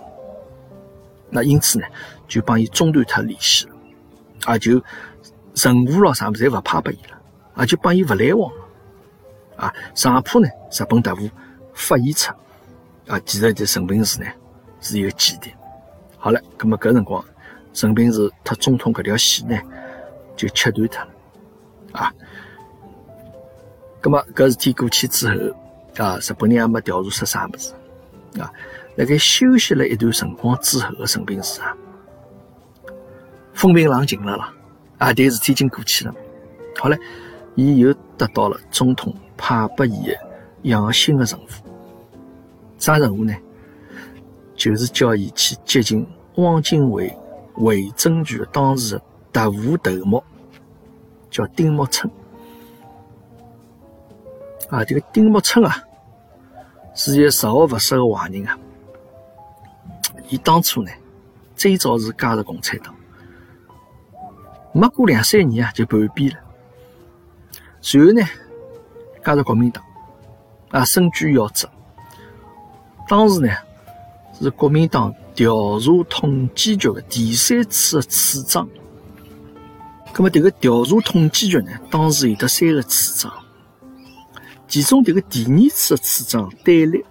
[1.32, 1.88] 那因此呢，
[2.28, 3.72] 就帮伊中断脱联系了，
[4.46, 4.80] 啊，就
[5.56, 7.18] 任务咯啥物事侪勿派拨伊了，
[7.56, 11.28] 啊，就帮伊勿来往了，啊，上怕呢，日本特务
[11.74, 12.32] 发现出
[13.08, 14.28] 啊，其实这陈平时呢
[14.82, 15.52] 是一个间谍。
[16.20, 17.26] 好了，葛么搿辰光。
[17.80, 19.58] 陈平是特总统搿条线呢，
[20.36, 21.08] 就切断脱了
[21.94, 22.14] 啊。
[24.02, 25.34] 葛么搿事体过去之后
[25.96, 27.72] 啊，日本人也没调查出啥物事
[28.38, 28.52] 啊。
[28.98, 31.74] 辣盖休息了一段辰光之后的陈平是啊，
[33.54, 34.54] 风平浪静了啦
[34.98, 36.14] 啊，但事体已经过去了。
[36.78, 36.98] 好了，
[37.56, 40.18] 伊又得到了总统派拨伊的
[40.64, 41.44] 一项新的任务，
[42.78, 43.34] 啥任务呢？
[44.54, 47.18] 就是叫伊去接近汪精卫。
[47.60, 50.24] 伪证局当时的特务头目
[51.30, 52.10] 叫丁默称
[54.70, 55.84] 啊，这个丁默称啊，
[56.96, 58.58] 是一个十恶不赦的坏人啊。
[60.30, 60.92] 伊当初呢，
[61.56, 62.96] 最早是加入共产党，
[64.72, 66.38] 没过两三年啊，就叛变了。
[67.82, 68.22] 随后呢，
[69.24, 69.84] 加入国民党
[70.70, 71.68] 啊，身居要职。
[73.08, 73.50] 当时呢，
[74.34, 75.14] 是国民党。
[75.40, 78.68] 调查统计局的第三次的处长，
[80.14, 83.32] 那么这个调查统计局呢，当时有得三个处长，
[84.68, 87.06] 其中这个第二次的处长戴笠，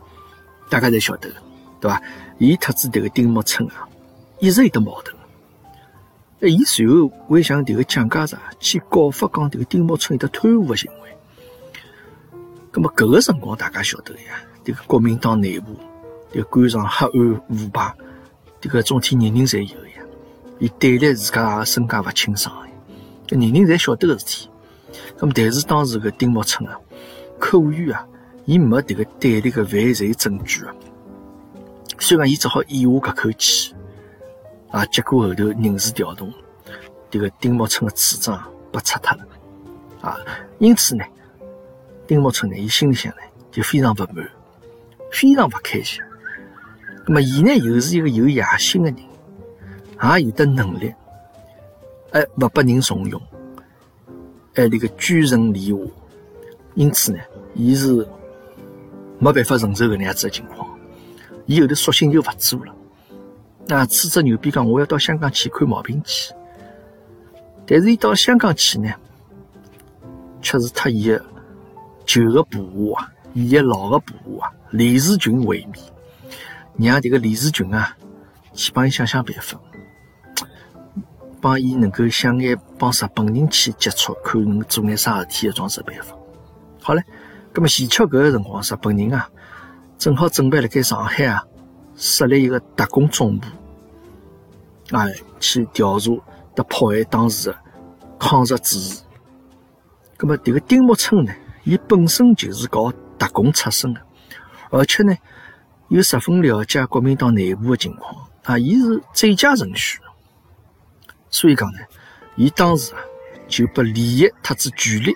[0.68, 1.36] 大家侪晓得的，
[1.80, 2.02] 对吧？
[2.36, 3.88] 伊特子这个丁默称啊，
[4.40, 5.16] 一直有得矛盾。
[6.40, 11.16] 哎，伊随后会向这个蒋介石去告发，讲这个丁默称有得贪污的行为。
[12.74, 15.74] 那么搿个辰光大家晓得呀，这个国民党内部
[16.30, 17.94] 这个官场黑暗腐败。
[18.60, 20.02] 这个总体人人侪有呀，
[20.58, 22.54] 伊对立自家身家勿清爽，
[23.28, 24.50] 人人侪晓得个事体。
[25.18, 26.76] 那么，但是当时个丁默春啊，
[27.38, 28.06] 口语啊，
[28.46, 30.74] 伊没迭个对立个犯罪证据啊，
[31.98, 33.74] 所以讲伊只好咽下搿口气
[34.70, 34.84] 啊。
[34.86, 36.32] 结果后头人事调动，
[37.10, 39.24] 迭个丁默春个处长被撤脱了
[40.00, 40.18] 啊。
[40.58, 41.04] 因此呢，
[42.08, 44.28] 丁默春呢，伊心里向呢就非常不满，
[45.12, 46.02] 非常不开心。
[47.08, 50.92] 那么，伊呢又是一个有野心的人，也有的能力，
[52.10, 53.18] 哎，不被人重用，
[54.56, 55.76] 哎，那个居人篱下，
[56.74, 57.18] 因此呢，
[57.54, 58.06] 伊是
[59.18, 60.68] 没办法承受搿能样子的情况，
[61.46, 62.74] 伊后头索性就不做了，
[63.66, 66.34] 那吹着牛逼讲我要到香港去看毛病去，
[67.66, 68.92] 但是伊到香港去呢，
[70.42, 71.24] 却是特伊的
[72.04, 75.82] 旧的部下啊，伊的老的部下啊，李士群会面。
[76.86, 77.96] 让这个李士群啊，
[78.54, 79.60] 去帮伊想想办法，
[81.40, 86.16] 帮伊能够想眼帮日本人去接触，看能做眼啥事体的装饰办法。
[86.80, 87.02] 好嘞，
[87.52, 89.28] 那么前巧搿个辰光，日本人啊，
[89.98, 91.44] 正好准备辣盖上海啊
[91.96, 93.46] 设立一个特工总部，
[94.92, 96.12] 哎，去调查
[96.56, 97.58] 和迫害当时的
[98.20, 99.02] 抗日志士。
[100.20, 101.32] 那么这个丁默称呢，
[101.64, 104.00] 伊本身就是搞特工出身的，
[104.70, 105.12] 而且呢。
[105.88, 110.00] 又十分了解国民党内部的情况啊，伊是最佳人选，
[111.30, 111.78] 所以讲呢，
[112.36, 113.00] 伊当时啊
[113.46, 115.14] 就把利益特子权力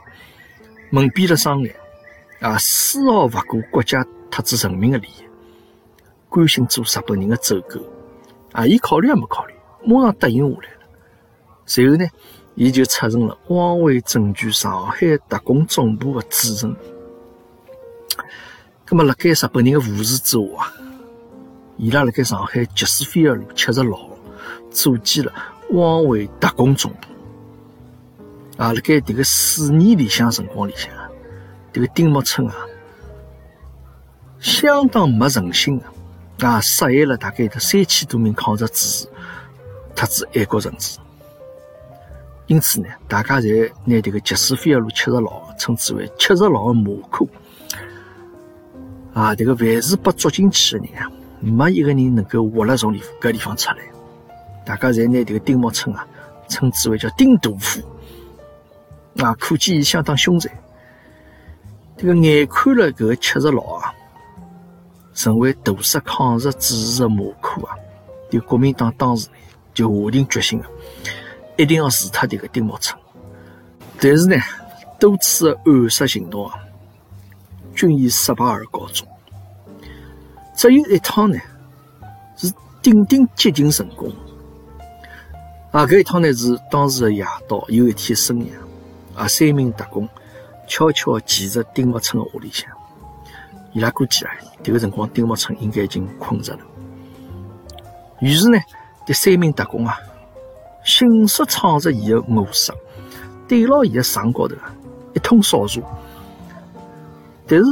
[0.91, 1.75] 蒙蔽了双眼
[2.41, 5.25] 啊，丝毫不顾国家特子人民的利益，
[6.29, 7.81] 关心做日本人的走狗
[8.53, 9.55] 啊，伊考虑也没考虑，
[9.85, 10.79] 马上答应下来了。
[11.67, 12.07] 随后呢，
[12.55, 16.77] 伊就出任了汪伪政权上海特工总部的主任。
[18.93, 20.71] 那么，辣盖日本人的扶持之下啊，
[21.79, 24.07] 伊拉辣盖上海吉斯菲尔路七十六号
[24.71, 25.33] 组建了
[25.71, 26.99] 汪伪特工总部。
[28.63, 30.93] 啊，辣盖迭个四年里向辰光里向，
[31.73, 32.55] 迭个丁默村啊，
[34.39, 39.09] 相当没人性的，啊，杀害了大概有三千多名抗日志士，
[39.97, 40.99] 特子爱国人士。
[42.47, 47.27] 因此呢，大家侪拿这个吉斯菲尔路七十牢称之为七十六的马库。
[49.15, 53.79] 啊，这个凡是被捉进去的人啊，没一个人能够活了从里搿地方出来。
[54.65, 56.07] 大家侪拿这个丁默村啊，
[56.49, 57.81] 称之为叫丁屠夫。
[59.17, 60.51] 啊，可见伊相当凶残。
[61.97, 63.93] 这个眼看了搿七十牢啊，
[65.15, 67.77] 成为屠杀抗日志士的马库啊，
[68.31, 69.29] 这国民党当时
[69.75, 70.67] 就下定决心了。
[71.59, 72.99] 一定要除掉这个丁默村，
[74.01, 74.37] 但是呢，
[74.99, 76.55] 多次的暗杀行动啊，
[77.75, 79.07] 均以失败而告终。
[80.55, 81.39] 只有一趟呢，
[82.37, 84.13] 是顶顶接近成功。
[85.71, 88.53] 啊，搿一趟呢是当时的夜到，有一天深夜，
[89.15, 90.09] 啊，三名特工
[90.69, 92.69] 悄悄潜入丁默村的屋里向，
[93.73, 94.31] 伊拉估计啊，
[94.63, 96.61] 这个辰光丁默村应该已经困着了。
[98.21, 98.59] 于是呢，
[99.07, 99.97] 这三名特工啊。
[100.85, 102.73] 迅速闯入伊的卧室，
[103.47, 104.75] 对牢伊的床高头啊，
[105.15, 105.81] 一通扫射。
[107.53, 107.67] 但是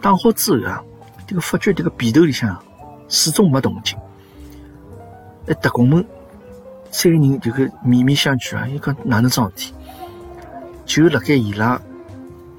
[0.00, 0.80] 打好之后啊，
[1.26, 2.56] 这个发觉这个被头里向
[3.08, 3.98] 始终没动静。
[5.48, 6.06] 哎，特工们
[6.92, 9.74] 三个人这个面面相觑啊，伊讲哪能桩事体？
[10.86, 11.82] 就辣盖伊拉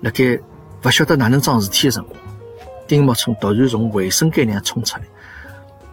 [0.01, 0.37] 辣盖
[0.83, 2.19] 勿晓得哪能桩事体的辰光，
[2.89, 5.03] 丁默村突然从卫生间里冲出来，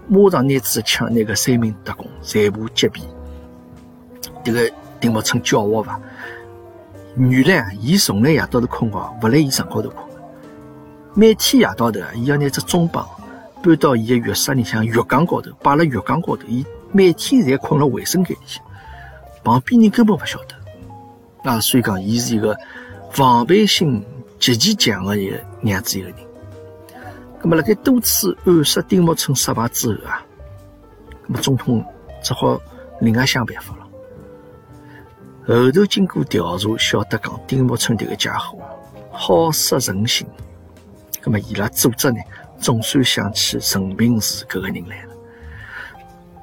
[0.08, 3.02] 马上拿支枪拿个三名特工全部击毙。
[4.42, 6.00] 这个丁默村狡猾伐？
[7.16, 10.09] 原来啊，伊从来夜到头困觉，勿来伊床高头困。
[11.14, 13.08] 每天夜到头，伊要拿只中绑
[13.62, 16.44] 搬到伊个浴室里向浴缸高头，摆辣浴缸高头。
[16.46, 18.62] 伊每天侪困辣卫生间里向，
[19.42, 21.50] 旁边人根本勿晓得。
[21.50, 22.56] 啊，所以讲，伊是一个
[23.10, 24.04] 防备心
[24.38, 26.16] 极其强的一个样子一个人。
[27.42, 30.22] 那么，辣盖多次暗杀丁默村失败之后啊，
[31.26, 31.84] 那么总统
[32.22, 32.60] 只好
[33.00, 33.86] 另外想办法了。
[35.48, 38.58] 后头经过调查，晓得讲丁默村这个家伙
[39.10, 40.26] 好色成性，
[41.24, 42.18] 那么伊拉组织呢，
[42.58, 45.10] 总算想起陈平时搿个人来了。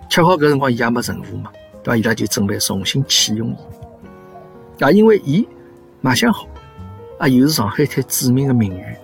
[0.10, 1.52] 恰好搿辰光伊也没任务嘛，
[1.84, 1.98] 对伐？
[1.98, 4.84] 伊拉就准备重新启用伊。
[4.84, 5.48] 啊，因为伊
[6.02, 6.48] 卖相好，
[7.20, 8.98] 啊又是上海滩著名的名媛，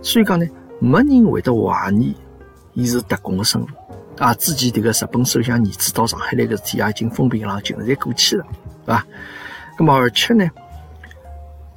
[0.00, 0.46] 所以讲呢，
[0.78, 2.14] 没人会得怀疑
[2.74, 3.74] 伊是特工的身份。
[4.18, 8.46] 啊，之前这个日本首相儿子到上海来个事体也已经风平浪静了，侪过去了，
[8.86, 9.04] 对伐？
[9.78, 10.48] 那么，而且呢，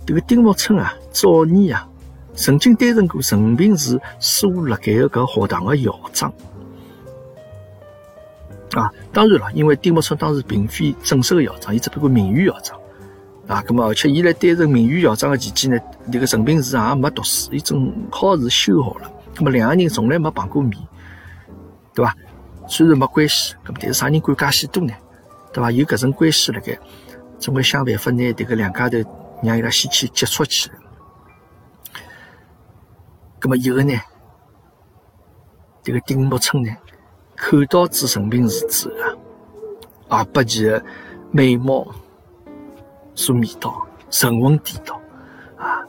[0.05, 1.88] 这个丁默村啊，早年啊，
[2.39, 6.33] 曾经担任过陈平时所辣盖的搿学堂的校长
[8.71, 8.89] 啊。
[9.11, 12.79] 当然了，因为丁默村当时并非正式的校长，伊只不过名誉校长
[13.47, 13.61] 啊。
[13.67, 15.77] 那么，而且伊来担任名誉校长的期间呢，
[16.09, 19.11] 这个陈平时也没读书，伊正好是修学了。
[19.35, 20.79] 那么，两个人从来没碰过面，
[21.93, 22.15] 对吧？
[22.69, 24.93] 虽然没关系，那么但是啥人管介许多呢？
[25.51, 25.69] 对吧？
[25.69, 26.79] 有搿层关系辣盖。
[27.37, 28.97] 总归想办法拿迭个两家头
[29.43, 30.75] 让伊拉先去接触起来。
[33.41, 33.93] 那么以后呢，
[35.81, 36.75] 这个丁默村呢，
[37.35, 39.17] 看到朱陈平时之后
[40.09, 40.83] 啊，被其的
[41.31, 41.87] 美貌
[43.15, 44.99] 所迷倒，神魂颠倒
[45.57, 45.81] 啊，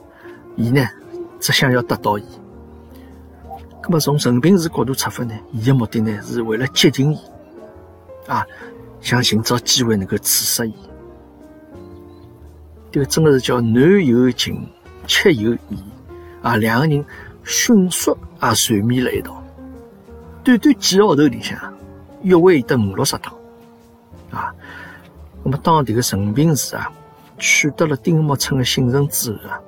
[0.56, 0.86] 伊呢
[1.40, 2.24] 只想要得到伊。
[3.82, 7.18] 那么从陈平时角度出发呢，伊的目的呢是为了接近伊
[8.28, 8.46] 啊，
[9.00, 10.74] 想寻找机会能够刺杀伊。
[12.92, 14.68] 这个真的是叫男有情，
[15.06, 15.82] 妾有意
[16.42, 16.56] 啊！
[16.56, 17.04] 两个人
[17.44, 19.42] 迅速啊缠绵了一道，
[20.44, 21.58] 短短几个号头里向，
[22.22, 23.34] 约会得五六十趟
[24.30, 24.54] 啊。
[25.42, 26.92] 那么当这个陈平时啊
[27.38, 29.60] 取得了丁默村的信任之后啊，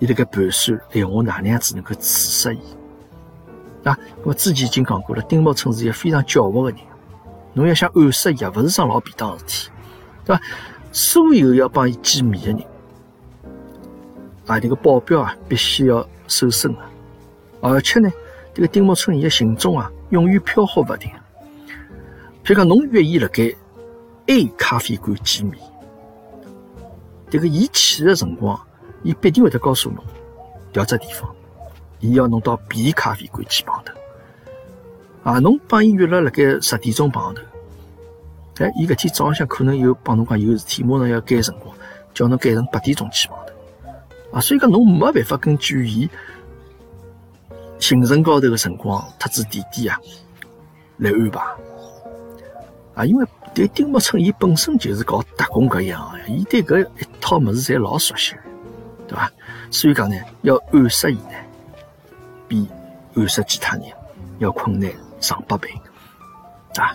[0.00, 2.58] 伊辣盖盘算，哎，我哪能样子能够刺杀伊
[3.84, 3.96] 啊？
[4.22, 6.80] 那么之前已经讲过了，丁默村是一个非常狡猾的人，
[7.52, 9.70] 侬要想暗杀伊，也勿是桩老便当事体，
[10.24, 10.42] 对吧？
[10.90, 12.62] 所有要帮伊见面的人，
[14.46, 16.90] 啊，这个保镖啊，必须要瘦身啊。
[17.60, 18.08] 而且呢，
[18.54, 21.10] 这个丁默村伊的行踪啊，永远飘忽不定。
[22.44, 23.52] 譬如讲，侬约伊辣盖
[24.26, 25.56] A 咖啡馆见面，
[27.28, 28.58] 这个伊去的辰光，
[29.02, 30.04] 伊必定会得告诉侬
[30.72, 31.34] 调只地方，
[31.98, 33.92] 伊要侬到 B 咖啡馆去碰头。
[35.24, 37.42] 啊，侬帮伊约了辣盖十点钟碰头。
[38.58, 41.74] 哎，伊搿天早浪向可能有帮侬讲有事体，马上要改辰光，
[42.14, 43.47] 叫侬改成八点钟去碰头。
[44.32, 46.08] 啊，所以讲侬没办法根据伊
[47.78, 50.00] 行程高头个辰光、特子地点啊
[50.98, 51.40] 来安排。
[52.94, 58.34] 啊，因为对丁默村伊本身就是搞特工搿样个，伊对搿一套物事侪老熟悉，
[59.06, 59.30] 对伐？
[59.70, 61.34] 所以讲呢，要暗杀伊呢，
[62.48, 62.68] 比
[63.14, 63.84] 暗杀其他人
[64.40, 65.70] 要困难上百倍
[66.76, 66.90] 啊！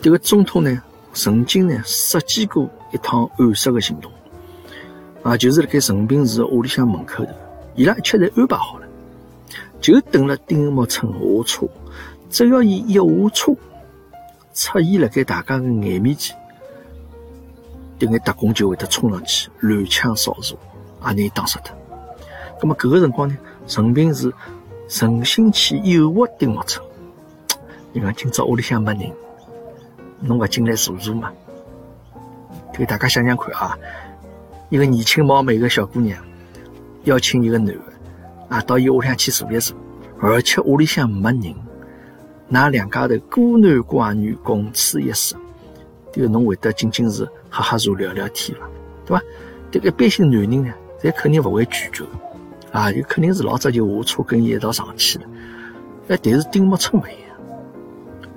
[0.00, 4.10] 这个总统呢，曾经呢设计过一趟暗杀的行动
[5.22, 7.30] 啊，就是辣盖陈平市屋里向门口头，
[7.74, 8.86] 伊拉一切侪安排好了，
[9.80, 11.66] 就等了丁默村下车，
[12.30, 13.00] 只要伊一下
[13.34, 13.52] 车，
[14.54, 16.36] 出现辣盖大家的眼面前，
[17.98, 20.54] 迭眼特工就会得冲上去乱枪扫射，
[21.06, 21.76] 也拿伊打死脱。
[22.62, 24.32] 那么搿个辰光呢，陈平是
[24.88, 26.86] 诚心去诱惑丁默村，
[27.92, 29.10] 你看今朝屋里向没人，
[30.20, 31.32] 侬勿进来坐坐嘛？
[32.72, 33.76] 给大家想想看啊，
[34.68, 36.18] 一个年轻貌美的小姑娘
[37.04, 37.74] 邀请一个男的
[38.48, 39.76] 啊到伊屋里向去坐一坐，
[40.20, 41.54] 而且屋里向没人，
[42.48, 45.36] 那两家头孤男寡女共处一室，
[46.12, 48.68] 这个侬会得仅仅是喝喝茶聊聊天伐？
[49.06, 49.22] 对伐？
[49.70, 52.04] 这个一般性男人呢，侪肯定勿会拒绝。
[52.72, 55.24] 啊，就肯定是老早就下车跟伊一道上去了。
[56.08, 58.30] 哎，但是丁默村勿一样，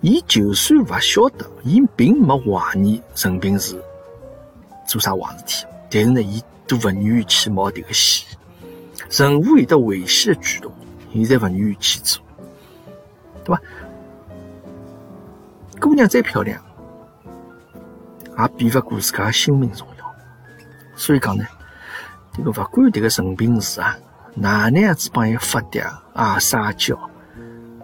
[0.00, 3.80] 伊就算勿晓得，伊并没怀疑陈平是
[4.90, 8.26] 做啥坏事体，但是呢，伊都勿愿意去冒迭个险。
[9.08, 10.72] 任何有得危险的举动，
[11.12, 12.20] 伊侪勿愿意去做，
[13.44, 13.62] 对吧？
[15.80, 16.60] 姑娘再漂亮，
[18.36, 20.14] 也比勿过自家性命重要。
[20.96, 21.46] 所以讲呢。
[22.32, 23.98] 这个勿管这个陈平是啊，
[24.34, 26.96] 哪能样子帮伊发嗲啊、撒娇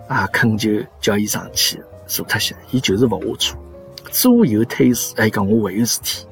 [0.09, 3.59] 啊、恳求叫伊上去坐脱些，伊就是勿下车，
[4.13, 6.26] 左右推辞，还讲我还有事体，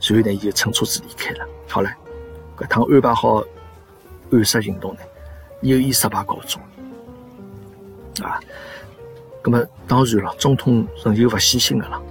[0.00, 1.46] 随后呢，伊就乘车子离开了。
[1.68, 1.90] 好了，
[2.56, 3.44] 搿趟安排好
[4.32, 5.00] 暗杀行动呢，
[5.60, 6.60] 又以失败告终
[8.26, 8.40] 啊。
[9.44, 12.02] 那么当然了，总统仍旧勿死心个了，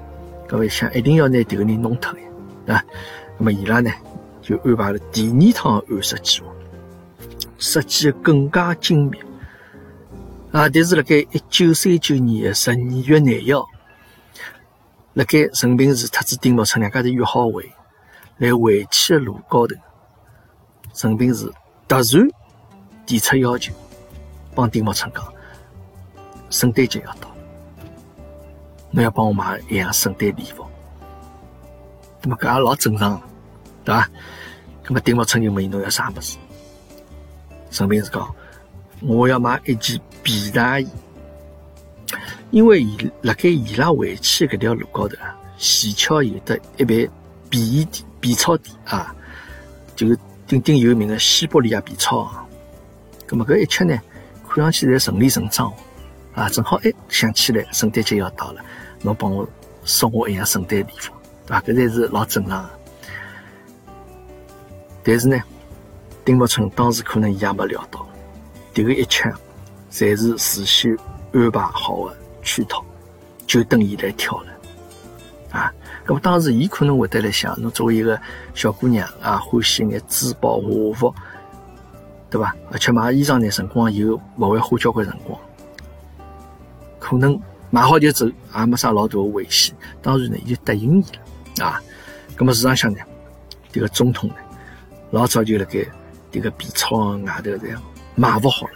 [0.48, 2.86] 搿么想一定要拿迭个人弄脱呀啊。
[3.38, 3.92] 那么伊拉呢？
[4.42, 6.48] 就安排了第二趟暗杀计划，
[7.60, 9.20] 设计更加精密
[10.52, 10.68] 啊！
[10.68, 13.68] 但是辣盖一九三九年的十二月廿一号，
[15.14, 17.72] 辣盖陈平时特子丁默村两家头约好会，
[18.40, 19.76] 来回去的路高头，
[20.94, 21.46] 陈平是
[21.90, 22.04] 突然
[23.06, 23.74] 提出要求，
[24.56, 25.24] 帮丁茂春讲，
[26.50, 27.36] 圣诞节要到了，
[28.92, 30.66] 侬要帮我买一样圣诞礼服，
[32.22, 33.22] 那么搿也老正常，
[33.84, 34.10] 对吧？
[34.86, 36.38] 那么丁茂春就问伊侬要啥么子？
[37.70, 38.34] 陈平是讲，
[39.02, 40.88] 我要买一件皮大衣，
[42.52, 47.10] 因为伊辣盖伊拉回去搿条路高头啊，西桥有得一爿
[47.50, 49.16] 皮衣店、皮草店啊，
[49.96, 52.46] 就是鼎鼎有名的西伯利亚皮草啊。
[53.30, 54.00] 那么搿一切呢，
[54.48, 55.72] 看上去侪顺理成章
[56.34, 58.62] 啊，正好哎想起来圣诞节要到了，
[59.02, 59.48] 侬帮我
[59.84, 61.14] 送我一样圣诞礼物，
[61.46, 61.62] 对伐？
[61.62, 62.70] 搿才是老正常。
[65.04, 65.42] 但是呢，
[66.26, 68.06] 丁默村当时可能伊也没料到，
[68.74, 69.32] 迭个一切
[69.92, 70.98] 侪是事先
[71.34, 72.84] 安排好的圈套，
[73.48, 74.59] 就等伊来跳了。
[76.10, 78.20] 啊，那么当时伊可能会得来想，侬作为一个
[78.56, 81.14] 小姑娘啊，欢喜眼珠宝华服，
[82.32, 82.56] 对吧？
[82.72, 85.40] 而且买衣裳呢，辰光又勿会花交关辰光，
[86.98, 89.76] 可能买好就走，也没啥老大的危险。
[90.02, 91.06] 当然呢，伊就答应伊
[91.60, 91.66] 了。
[91.66, 91.80] 啊，
[92.40, 93.00] 那么市场上呢，
[93.72, 94.36] 这个总统呢？
[95.12, 95.86] 老早就辣盖
[96.32, 97.82] 迭个皮草外头这样
[98.16, 98.74] 埋伏好了，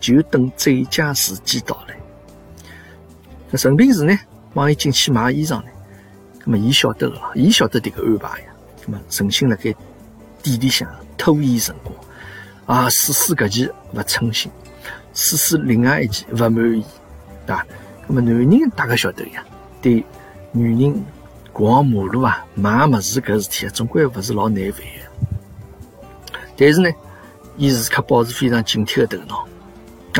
[0.00, 1.94] 就等最佳时机到来。
[3.50, 4.18] 那陈平时呢，
[4.54, 5.68] 帮伊进去买衣裳呢，
[6.48, 8.46] 那么伊晓得个，伊晓得迭个安排呀。
[8.86, 9.74] 那么存心辣盖
[10.40, 11.94] 店里向拖延辰光，
[12.66, 14.48] 啊，试试搿件勿称心，
[15.12, 16.84] 试试另外一件勿满意，
[17.44, 17.66] 对伐？
[18.06, 19.44] 那么男人大概晓得呀，
[19.82, 20.04] 对
[20.52, 21.04] 女人
[21.52, 26.38] 逛马路啊、买物事搿事体啊，总归勿是老难办的。
[26.56, 26.88] 但是呢，
[27.56, 29.48] 伊时刻保持非常警惕的头脑。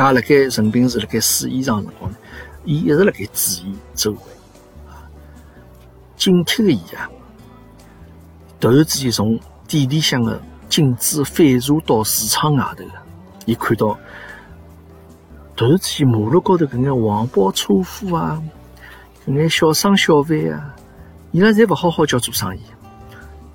[0.03, 2.17] 啊，辣盖陈平是辣盖试衣裳辰光呢，
[2.65, 4.19] 伊一直辣盖注意周围。
[6.17, 7.07] 警惕的伊啊，
[8.59, 12.83] 突然之间从店里向的镜子反射到市场外头，
[13.45, 13.97] 伊看到
[15.55, 18.41] 突然之间马路高头搿眼黄包车夫啊，
[19.25, 20.75] 搿眼小商小贩啊，
[21.31, 22.61] 伊拉侪勿好好叫做生意。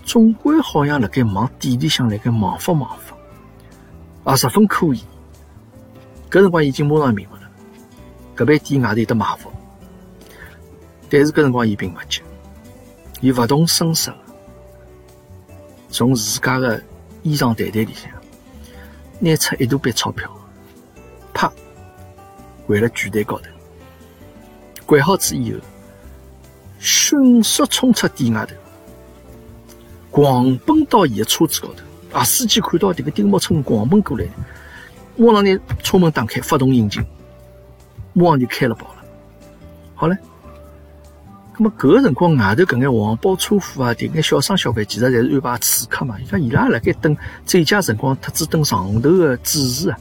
[0.05, 5.01] 总归好像辣盖忙店里向辣盖忙活忙活，啊，十分可疑。
[6.31, 7.51] 搿辰光已经马上明白了，
[8.37, 9.51] 搿爿店外头有得埋伏。
[11.11, 12.21] 但是搿辰光伊并勿急，
[13.23, 14.13] 伊勿动声色，
[15.89, 16.83] 从自家的
[17.23, 18.11] 衣裳袋袋里向
[19.21, 20.29] 拿出一大笔钞票，
[21.33, 21.51] 啪，
[22.67, 23.45] 掼辣巨台高头，
[24.89, 25.61] 掼好之以后，
[26.81, 28.57] 迅速冲出店外头。
[30.11, 32.25] 狂奔到伊的车子高头，啊！
[32.25, 34.27] 司机看到这个丁默村狂奔过来，
[35.17, 37.07] 马上拿车门打开，发动引擎，
[38.15, 39.05] 马上就开了跑了。
[39.95, 40.19] 好嘞，
[41.63, 46.19] 那么搿个辰光外头搿眼黄包车夫啊，迭眼小商小贩，其实侪是安排刺客嘛。
[46.19, 49.97] 伊讲伊拉辣盖等最佳辰光，特子等上头个指示啊。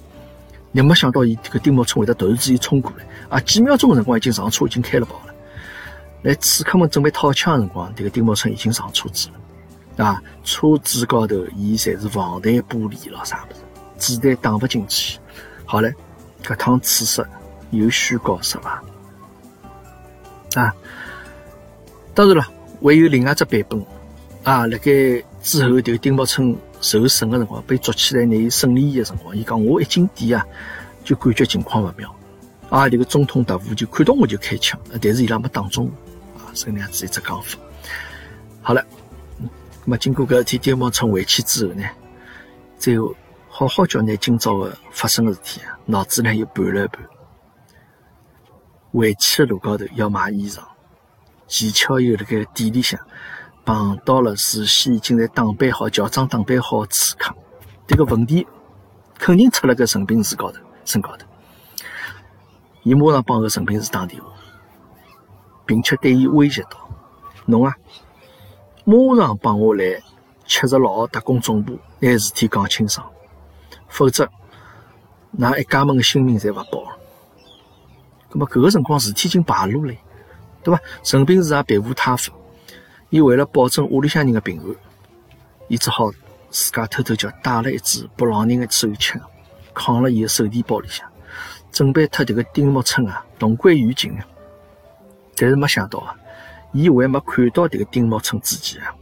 [0.71, 3.39] 你没想到伊这个丁某春会得突然之间冲过来啊！
[3.41, 5.33] 几秒钟的辰光已经上车，已经开了跑了。
[6.23, 9.29] 来，刺客们准备掏枪的辰光，这个丁某春已经上车子
[9.97, 10.19] 了啊！
[10.43, 13.53] 车子高头伊侪是防弹玻璃咯，啥物
[13.99, 15.19] 事，子弹打不进去。
[15.63, 15.93] 好嘞，
[16.43, 17.23] 搿趟刺杀
[17.69, 18.81] 有虚高失伐？
[20.55, 20.73] 啊！
[22.13, 22.43] 当然了，
[22.81, 23.85] 还有另外一只版本
[24.43, 24.67] 啊！
[24.67, 24.91] 辣盖
[25.41, 26.55] 之后，这个丁某村。
[26.81, 30.43] 受审的辰光，被捉起来拿伊审理伊的辰光，伊讲我一进店啊，
[31.03, 32.11] 就感觉情况勿妙，
[32.71, 35.91] 啊，这个总统特务就看到我就开枪，但是伊拉没打中
[36.33, 37.59] 我，啊，是搿样子一只讲法。
[38.63, 38.83] 好了，
[39.85, 41.83] 那么经过搿事体，丁某村回去之后呢，
[42.79, 43.15] 最后
[43.47, 46.99] 好好叫拿今朝个发生个事体啊，脑子里又盘了一盘。
[48.91, 50.61] 回去的路高头要买衣裳，
[51.51, 52.97] 技巧又辣盖店里向。
[53.63, 57.35] 碰到了事先已经在打扮好、乔装打扮好刺客，
[57.85, 58.47] 这个问题
[59.19, 61.27] 肯定出了个陈平志高头身高头。
[62.81, 64.29] 伊马上帮个陈平志打电话，
[65.65, 66.89] 并且对伊威胁道
[67.45, 67.75] ：“侬啊，
[68.83, 70.01] 马上帮我来
[70.47, 73.07] 七十六号特工总部，拿事体讲清爽，
[73.87, 74.27] 否则
[75.37, 76.97] 㑚一家门的性命侪勿保。”
[78.33, 79.93] 那么搿个辰光事体已经败露了，
[80.63, 80.81] 对伐？
[81.03, 82.31] 陈平志也别无他法。
[83.09, 84.75] 伊为了保证屋里向人的平安，
[85.67, 86.11] 伊只好
[86.49, 89.21] 自家偷偷叫带了一支不让人的手枪，
[89.73, 91.05] 扛了伊的手提包里向，
[91.71, 94.17] 准备特迭个丁木村啊同归于尽！
[95.35, 96.15] 但是没想到啊，
[96.71, 98.93] 伊还没看到迭个丁木村之前啊，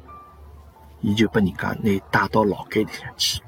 [1.01, 3.41] 伊就被人家拿带到牢监里向去。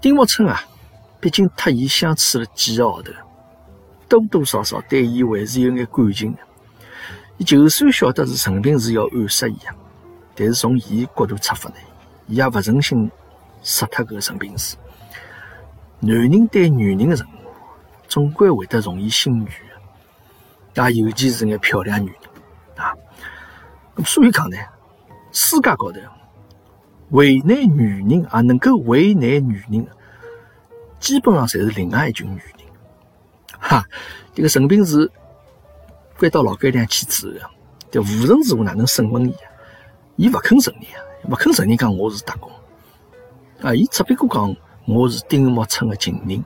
[0.00, 0.62] 丁木村啊，
[1.20, 3.12] 毕竟特伊相处了几个号头，
[4.12, 6.38] 多多少少对伊还是有眼感情的。
[7.38, 9.74] 伊就算晓得是陈平是要暗杀伊啊，
[10.34, 11.76] 但是从伊角度出发呢，
[12.26, 13.10] 伊也勿忍心
[13.62, 14.76] 杀脱搿个陈平是。
[16.00, 17.30] 男人对女人的任务，
[18.06, 19.46] 总归会得容易心软
[20.74, 22.92] 的，啊，尤其是眼漂亮女人啊。
[24.04, 24.58] 所以讲呢，
[25.32, 26.00] 世界高头
[27.10, 29.86] 为难女人也能够为难女人，
[31.00, 32.61] 基本上侪是另外一群女人。
[33.72, 33.88] 哈，
[34.34, 35.10] 这个陈平是。
[36.18, 37.50] 关到牢监里去之后，
[37.90, 39.34] 这无论如何哪能审问伊，
[40.14, 42.48] 伊勿肯承认啊，勿肯承认讲我是特工，
[43.60, 44.54] 啊，伊只不过讲
[44.86, 46.44] 我是丁木村的情人，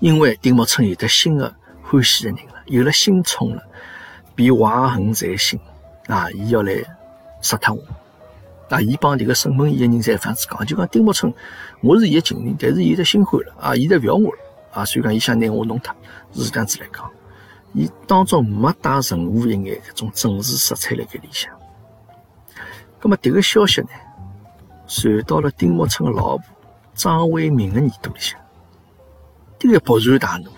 [0.00, 3.62] 因为丁木村有得新的欢喜的人了，有了新宠了，
[4.34, 5.60] 便怀恨在心，
[6.06, 6.72] 啊，伊要来
[7.42, 7.82] 杀脱我，
[8.74, 11.30] 啊，伊帮这个审问伊的人在反子讲，就讲丁木村
[11.82, 14.38] 我是伊的情人，但是伊在心欢了，啊，伊在不要我了，
[14.74, 15.94] 啊，所以讲伊想拿我弄脱，
[16.34, 17.10] 是这样子来讲。
[17.72, 19.00] 伊当中没带任
[19.32, 21.52] 何一眼搿种政治色彩辣盖里向。
[23.00, 23.88] 葛末迭个消息呢，
[24.86, 26.44] 传到了丁木春的老婆
[26.94, 28.38] 张惠明的耳朵里向，
[29.58, 30.50] 迭个勃然大怒。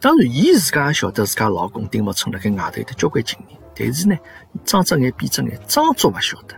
[0.00, 4.16] 当然，伊自家也晓得自家老公丁木村辣盖外头有得交关情人，但是呢，
[4.64, 6.56] 睁只眼闭只眼，装作勿晓得，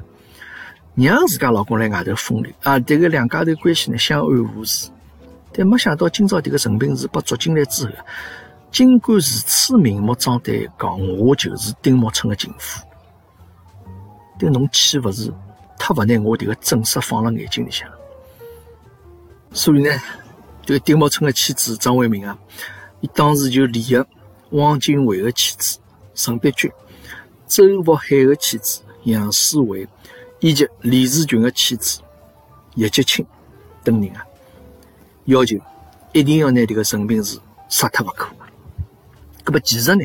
[0.94, 2.78] 让自家老公来外头风流啊！
[2.78, 4.88] 迭个两家头关系呢相安无事。
[5.52, 7.92] 但没想到今朝迭个陈平是被捉进来之后。
[8.70, 12.80] 尽管如此明目张胆讲我就是丁木春的情妇，
[14.38, 15.30] 但侬岂不是
[15.78, 17.86] 太不拿我这个正室放辣眼睛里向？
[19.52, 19.90] 所以呢，
[20.64, 22.38] 这个丁木春的妻子张伟明啊，
[23.00, 24.08] 伊当时就联合
[24.52, 25.78] 汪精卫的妻子
[26.14, 26.72] 陈碧君、
[27.46, 29.86] 周福海的妻子杨思慧，
[30.40, 32.00] 以及李志群的妻子
[32.76, 33.26] 叶吉清
[33.84, 34.24] 等人啊，
[35.24, 35.56] 要求
[36.12, 38.28] 一定要拿这个陈平是杀脱不可。
[39.44, 40.04] 那么其实呢，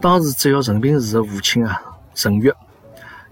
[0.00, 1.82] 当时只要陈平时的父亲啊
[2.14, 2.52] 陈玉，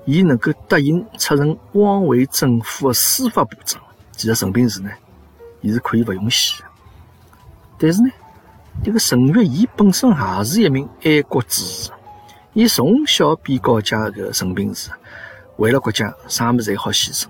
[0.04, 3.80] 伊能够答应出任汪伪政府的司法部长，
[4.12, 4.90] 其实陈平时呢，
[5.60, 6.68] 伊是可以不用死的。
[7.78, 8.10] 但是呢，
[8.82, 11.90] 这个陈玉伊本身也是一名爱国志士，
[12.54, 14.90] 伊从小便告诫个陈平时，
[15.56, 17.26] 为了国家啥物事侪好牺牲，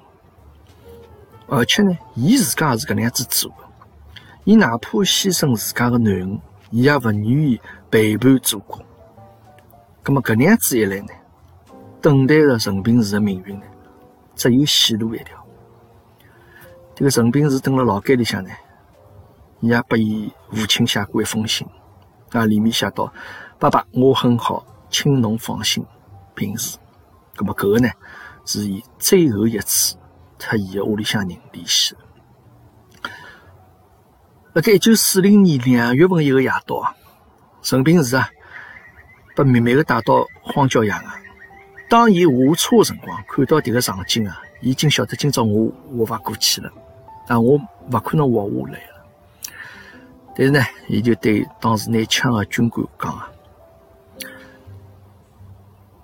[1.48, 3.64] 而且呢，伊自家也是搿能样子做的，
[4.44, 6.40] 伊哪怕牺牲自家的囡恩。
[6.70, 8.78] 伊也勿愿意背叛祖国，
[10.02, 11.08] 葛么搿能样子一来呢，
[12.02, 13.64] 等待着陈平时的命运呢，
[14.34, 15.42] 只有死路一条。
[16.94, 18.50] 这个陈平时蹲辣牢监里向呢，
[19.60, 21.66] 伊也拨伊父亲写过一封信，
[22.32, 23.10] 啊，里面写道
[23.58, 25.82] ：“爸爸，我很好，请侬放心。”
[26.36, 26.76] 平时，
[27.34, 27.88] 葛么搿个呢，
[28.44, 29.96] 是伊最后一次
[30.38, 31.96] 特伊个屋里向人联系。
[34.54, 36.94] 辣盖一九四零年两月份一个夜到啊，
[37.62, 38.28] 陈平时啊，
[39.36, 41.04] 被秘密个带到荒郊野外。
[41.88, 46.72] 当伊下车个辰光，看到迭个场景啊，已经晓得今朝我活勿过去了，
[47.26, 47.56] 啊，我
[47.90, 49.54] 勿可能活下来了。
[50.36, 53.30] 但是呢，伊就对当时拿枪个军官讲啊：“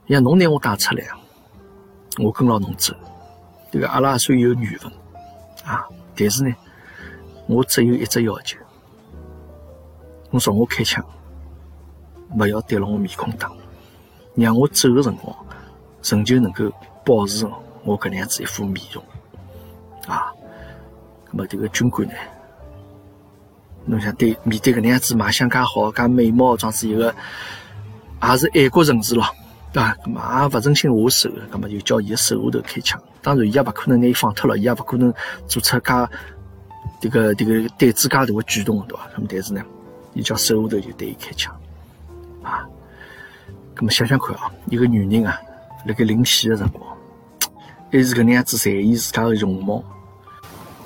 [0.09, 1.05] 像侬拿我带出来，
[2.19, 2.95] 我跟牢侬走。
[3.75, 4.93] 这个阿拉虽有缘分
[5.65, 6.55] 啊，但是呢，
[7.49, 8.57] 我只有一只要求，
[10.31, 11.05] 侬朝我开枪，
[12.39, 13.51] 勿要对牢我面孔打，
[14.37, 15.37] 让我走个辰光。”
[16.05, 16.71] 仍旧能够
[17.05, 17.45] 保持
[17.83, 19.03] 我搿能样子一副面容
[20.07, 20.33] 啊！
[21.33, 22.15] 那么这个军官呢，
[23.87, 27.13] 侬想对面对搿能样子卖相介好、介美貌状子一个，
[28.23, 29.25] 也是爱国人士咯，
[29.75, 29.97] 对伐？
[30.07, 33.03] 那么也勿忍心下手，那么就叫伊个手下头开枪。
[33.21, 35.13] 当然，伊也勿可能拿伊放脱了，伊也勿可能
[35.49, 36.09] 做出介
[37.01, 39.07] 这个这个胆子介大个举动，对伐？
[39.15, 39.61] 那么但是呢，
[40.15, 41.55] 伊叫手下头就对伊开枪
[42.43, 42.65] 啊！
[43.75, 45.37] 那么想想看啊，一个女人啊。
[45.87, 46.97] 辣盖临死个辰光，
[47.93, 49.85] 还是搿能样子在意自家个容貌。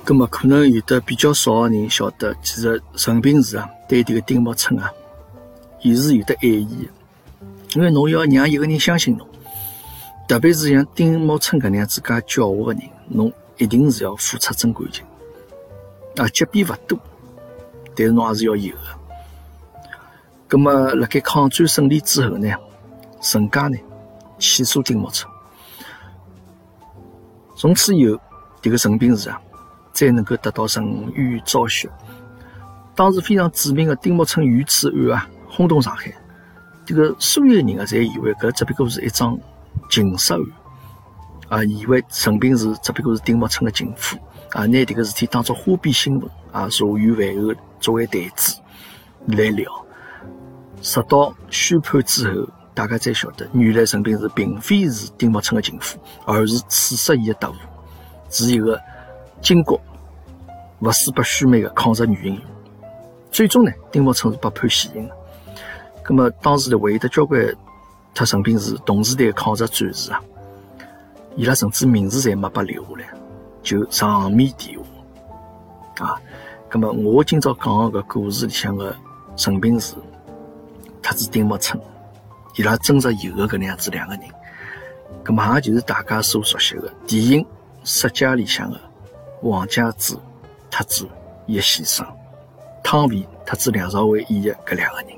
[0.02, 4.90] 葛末可能有的比较少个人晓得，其实陈平时啊，对迭个丁默村啊，
[5.82, 6.88] 伊是有的爱意。
[7.74, 9.26] 因为侬要让一个人相信侬，
[10.26, 15.04] 特别是像丁默村搿能样子介狡猾的人，侬一定是要付出真感情。
[16.16, 16.98] 啊，即便勿多，
[17.94, 18.98] 但是侬还是要有的。
[20.48, 22.48] 葛末辣盖抗战胜利之后呢，
[23.20, 23.76] 陈家呢？
[24.38, 25.28] 起诉丁默村，
[27.56, 28.20] 从此以后，
[28.62, 29.40] 这个陈平时啊，
[29.92, 31.90] 才能够得到陈冤昭雪。
[32.94, 36.12] 当时非常著名的丁默村遇刺案啊，轰动上海。
[36.88, 39.38] 这个所有人啊，侪以为搿只不过是一桩
[39.90, 40.36] 情杀
[41.50, 44.16] 案，啊，以为陈平是只不过是丁默村的情妇，
[44.52, 48.58] 啊，拿这个事体当作花边新闻啊，茶余饭后作为谈资
[49.26, 49.70] 来聊。
[50.80, 52.48] 直到宣判之后。
[52.74, 57.54] 大家才晓得，原来陈平是并非是丁默村的情妇，而是刺杀伊的特务，
[58.30, 58.80] 是一个
[59.42, 59.80] 巾帼
[60.78, 62.44] 不死不须眉的抗日女英雄。
[63.32, 65.16] 最终呢，丁默村是被判死刑的。
[66.08, 67.40] 那么当时的还有得交关
[68.14, 70.20] 特陈平是同时代的抗日战士啊，
[71.36, 73.08] 伊拉甚至名字侪没被留下来，
[73.62, 74.76] 就长眠地
[75.96, 76.20] 下啊。
[76.72, 78.96] 那么我今朝讲个故事里向的
[79.36, 79.94] 陈平是，
[81.02, 81.78] 他是丁默村。
[82.56, 84.24] 伊拉真实有个搿能样子两个人，
[85.24, 87.42] 搿么也就是大家所熟悉的电影
[87.84, 88.80] 《色戒》里向的
[89.42, 90.16] 王家之
[90.70, 91.06] 特子
[91.46, 92.04] 叶先生，
[92.82, 95.17] 汤唯特子梁朝伟演的搿两个人。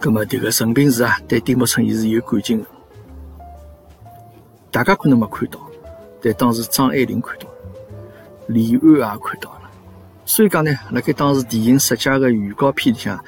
[0.00, 2.66] 搿么迭个陈平时啊，对丁默村伊是有感情的，
[4.70, 5.60] 大家可能没看到，
[6.22, 7.54] 但当时张爱玲看到了，
[8.46, 9.70] 李安也看到了。
[10.24, 13.22] 所以讲呢，辣盖当时电影《色戒》的预告片里向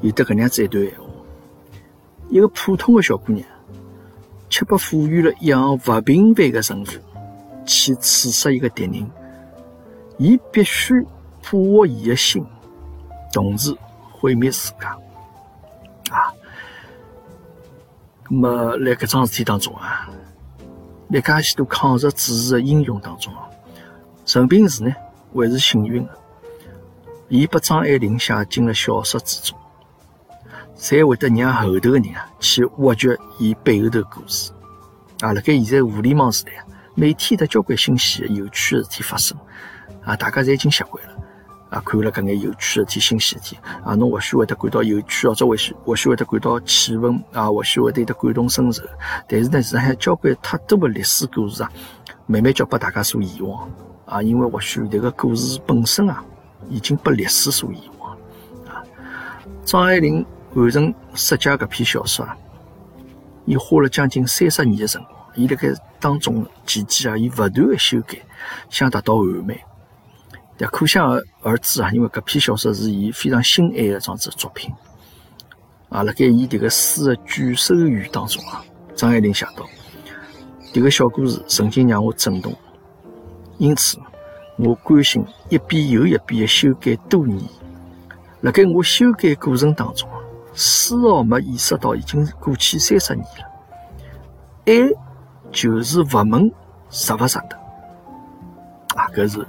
[0.00, 1.04] 有得搿能样子一段闲话。
[2.30, 3.46] 一个普通的小姑娘，
[4.48, 6.86] 却被赋予了一项不平凡的任务，
[7.66, 9.10] 去刺杀一个敌人。
[10.16, 10.94] 伊必须
[11.42, 12.42] 捕获伊的心，
[13.30, 13.76] 同时
[14.10, 14.96] 毁灭自家。
[18.30, 20.08] 那么，在搿桩事体当中啊，
[21.12, 23.48] 在介许多抗日志士的英雄当中啊，
[24.24, 24.94] 陈平时呢
[25.32, 26.18] 还是幸运的，
[27.28, 29.58] 伊被张爱玲写进了小说之中。
[30.76, 34.50] 才会得让后头的人啊去挖掘伊背后头故事
[35.20, 35.32] 啊！
[35.32, 36.64] 辣盖现在互联网时代啊，
[36.96, 39.38] 每天得交关新鲜、有趣的事体发生
[40.02, 40.16] 啊！
[40.16, 41.14] 大家侪已经习惯了
[41.74, 48.82] 啊，看了搿眼有趣的事体、新鲜事体啊，侬或许会得感到有趣哦，或许或许会得感到气愤啊，或许会得感同身受。
[49.28, 51.70] 但是呢，实际上交关太多的历史故事啊，
[52.26, 53.68] 慢慢叫被大家所遗忘
[54.06, 56.24] 啊，因为或许迭个故事本身啊，
[56.70, 58.12] 已经被历史所遗忘
[58.68, 58.82] 啊。
[59.64, 60.24] 张爱玲。
[60.54, 62.36] 完成《色戒》搿篇小说啊，
[63.44, 65.68] 伊花了将近三十年的辰光，伊辣盖
[65.98, 68.18] 当中期间啊，伊不断的修改，
[68.70, 69.60] 想达到完美。
[70.66, 74.72] 可想而知啊，因为搿篇小说是伊非常心爱的桩子作品
[75.88, 76.02] 啊。
[76.02, 79.66] 辣盖伊迭个诗的卷首语当中啊，张爱玲写道
[80.72, 82.54] ：“迭个小故事曾经让我震动，
[83.58, 83.98] 因此
[84.58, 87.42] 我甘心一遍又一遍的修改多年。
[88.42, 90.08] 辣盖我修改过程当中。”
[90.56, 93.50] 丝毫没意识到已经过去三十年了。
[94.66, 94.72] 爱
[95.50, 96.48] 就是不问
[96.90, 97.56] 值不值得
[98.94, 99.08] 啊！
[99.12, 99.44] 搿是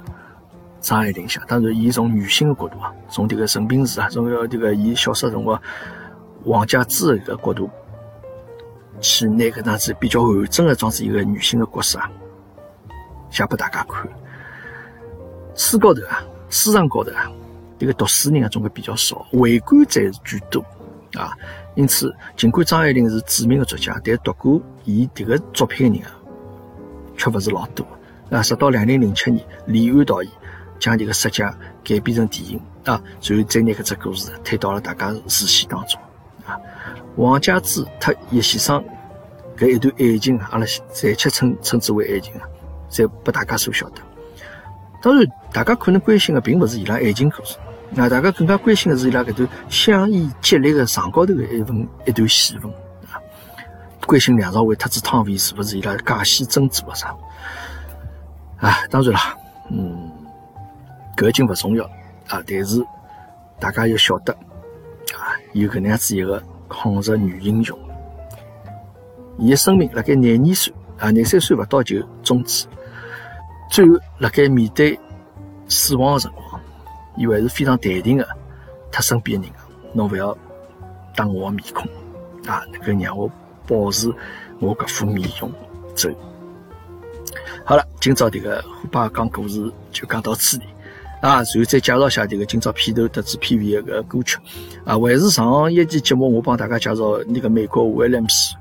[0.86, 5.60] 张爱玲写，当然，伊从女性的角度啊，从这个陈平时啊，从要这个伊小说辰光
[6.44, 7.68] 王家之的角度
[9.00, 12.08] 去拿搿样子比较完整的装子一个女性的角色啊，
[13.30, 14.08] 写拨大家看。
[15.56, 17.32] 书高头啊，书上高头啊，
[17.80, 20.64] 这个读书人啊总归比较少，围观者是居多
[21.16, 21.32] 啊。
[21.74, 26.14] 因此，尽管张爱玲是著名的作家，但读过伊迭个作品的人啊，
[27.16, 27.84] 却勿是老多
[28.30, 28.40] 啊。
[28.40, 30.32] 直到两零零七年，李安导演
[30.78, 31.44] 将这个《世界》
[31.84, 36.00] 改编成电影啊，然后再拿搿只故事推到了大家视线当中
[36.46, 36.56] 啊。
[37.16, 38.82] 王家之和叶先生
[39.56, 42.42] 搿一段爱情，阿拉暂且称称之为爱情啊，
[42.90, 44.02] 侪被大家所晓得。
[45.02, 47.56] 当然，大家可能关心的并不是伊拉爱情故事，
[47.90, 52.70] 那大家更加关心的是伊拉搿段香烟激烈的床高头的一份一段戏份
[53.10, 53.16] 啊，
[54.06, 57.14] 关心梁朝伟特子汤唯是不是伊拉假戏真做啥？
[58.58, 59.20] 啊，当然了，
[59.70, 60.05] 嗯，
[61.16, 61.84] 搿已经勿重要
[62.28, 62.84] 啊，但是
[63.58, 64.32] 大家要晓得
[65.14, 67.78] 啊，有搿能样子一个抗日女英雄，
[69.38, 72.66] 伊的生命辣盖廿二岁啊，廿三岁勿到就终止。
[73.70, 74.98] 最后，辣盖面对
[75.68, 76.60] 死亡的辰光，
[77.16, 78.28] 伊还是非常淡定的，
[78.92, 80.36] 他身边的人啊，侬勿要
[81.14, 81.84] 打我的面孔
[82.46, 83.30] 啊，能够让我
[83.66, 84.12] 保持
[84.60, 85.50] 我搿副面容
[85.94, 86.10] 走。
[87.64, 90.66] 好了，今朝这个虎爸讲故事就讲到此地
[91.20, 94.38] 啊，然后再介绍一下这个今朝片头特子片尾的个歌曲
[94.84, 98.54] 啊，还是上一期节目我帮大家介绍那个美国威廉姆斯，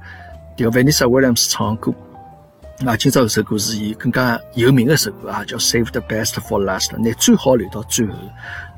[0.56, 1.94] 这个维尼莎威廉姆斯唱歌。
[2.86, 8.14] 啊今朝这首歌是以更加有名的一首歌啊，叫《Save the Best for Last》，那最好留到最后。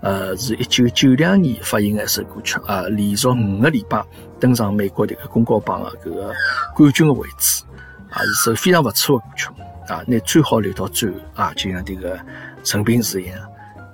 [0.02, 4.06] 呃，是一九九两年发行的一首歌曲啊，连续五个礼拜
[4.40, 6.32] 登上美国这个公告榜的这个
[6.76, 7.64] 冠军的位置
[8.12, 9.50] 啊，是首非常不错的歌曲
[9.92, 10.04] 啊。
[10.06, 12.20] 那最好留到最后啊，就像这个
[12.64, 13.40] 陈平时一样，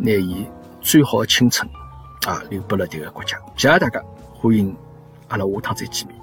[0.04, 0.46] 拿伊
[0.82, 1.66] 最好的青春
[2.28, 3.38] 啊留给了这个国家。
[3.56, 4.76] 谢谢大家，欢迎
[5.30, 6.20] 阿拉下趟再见面。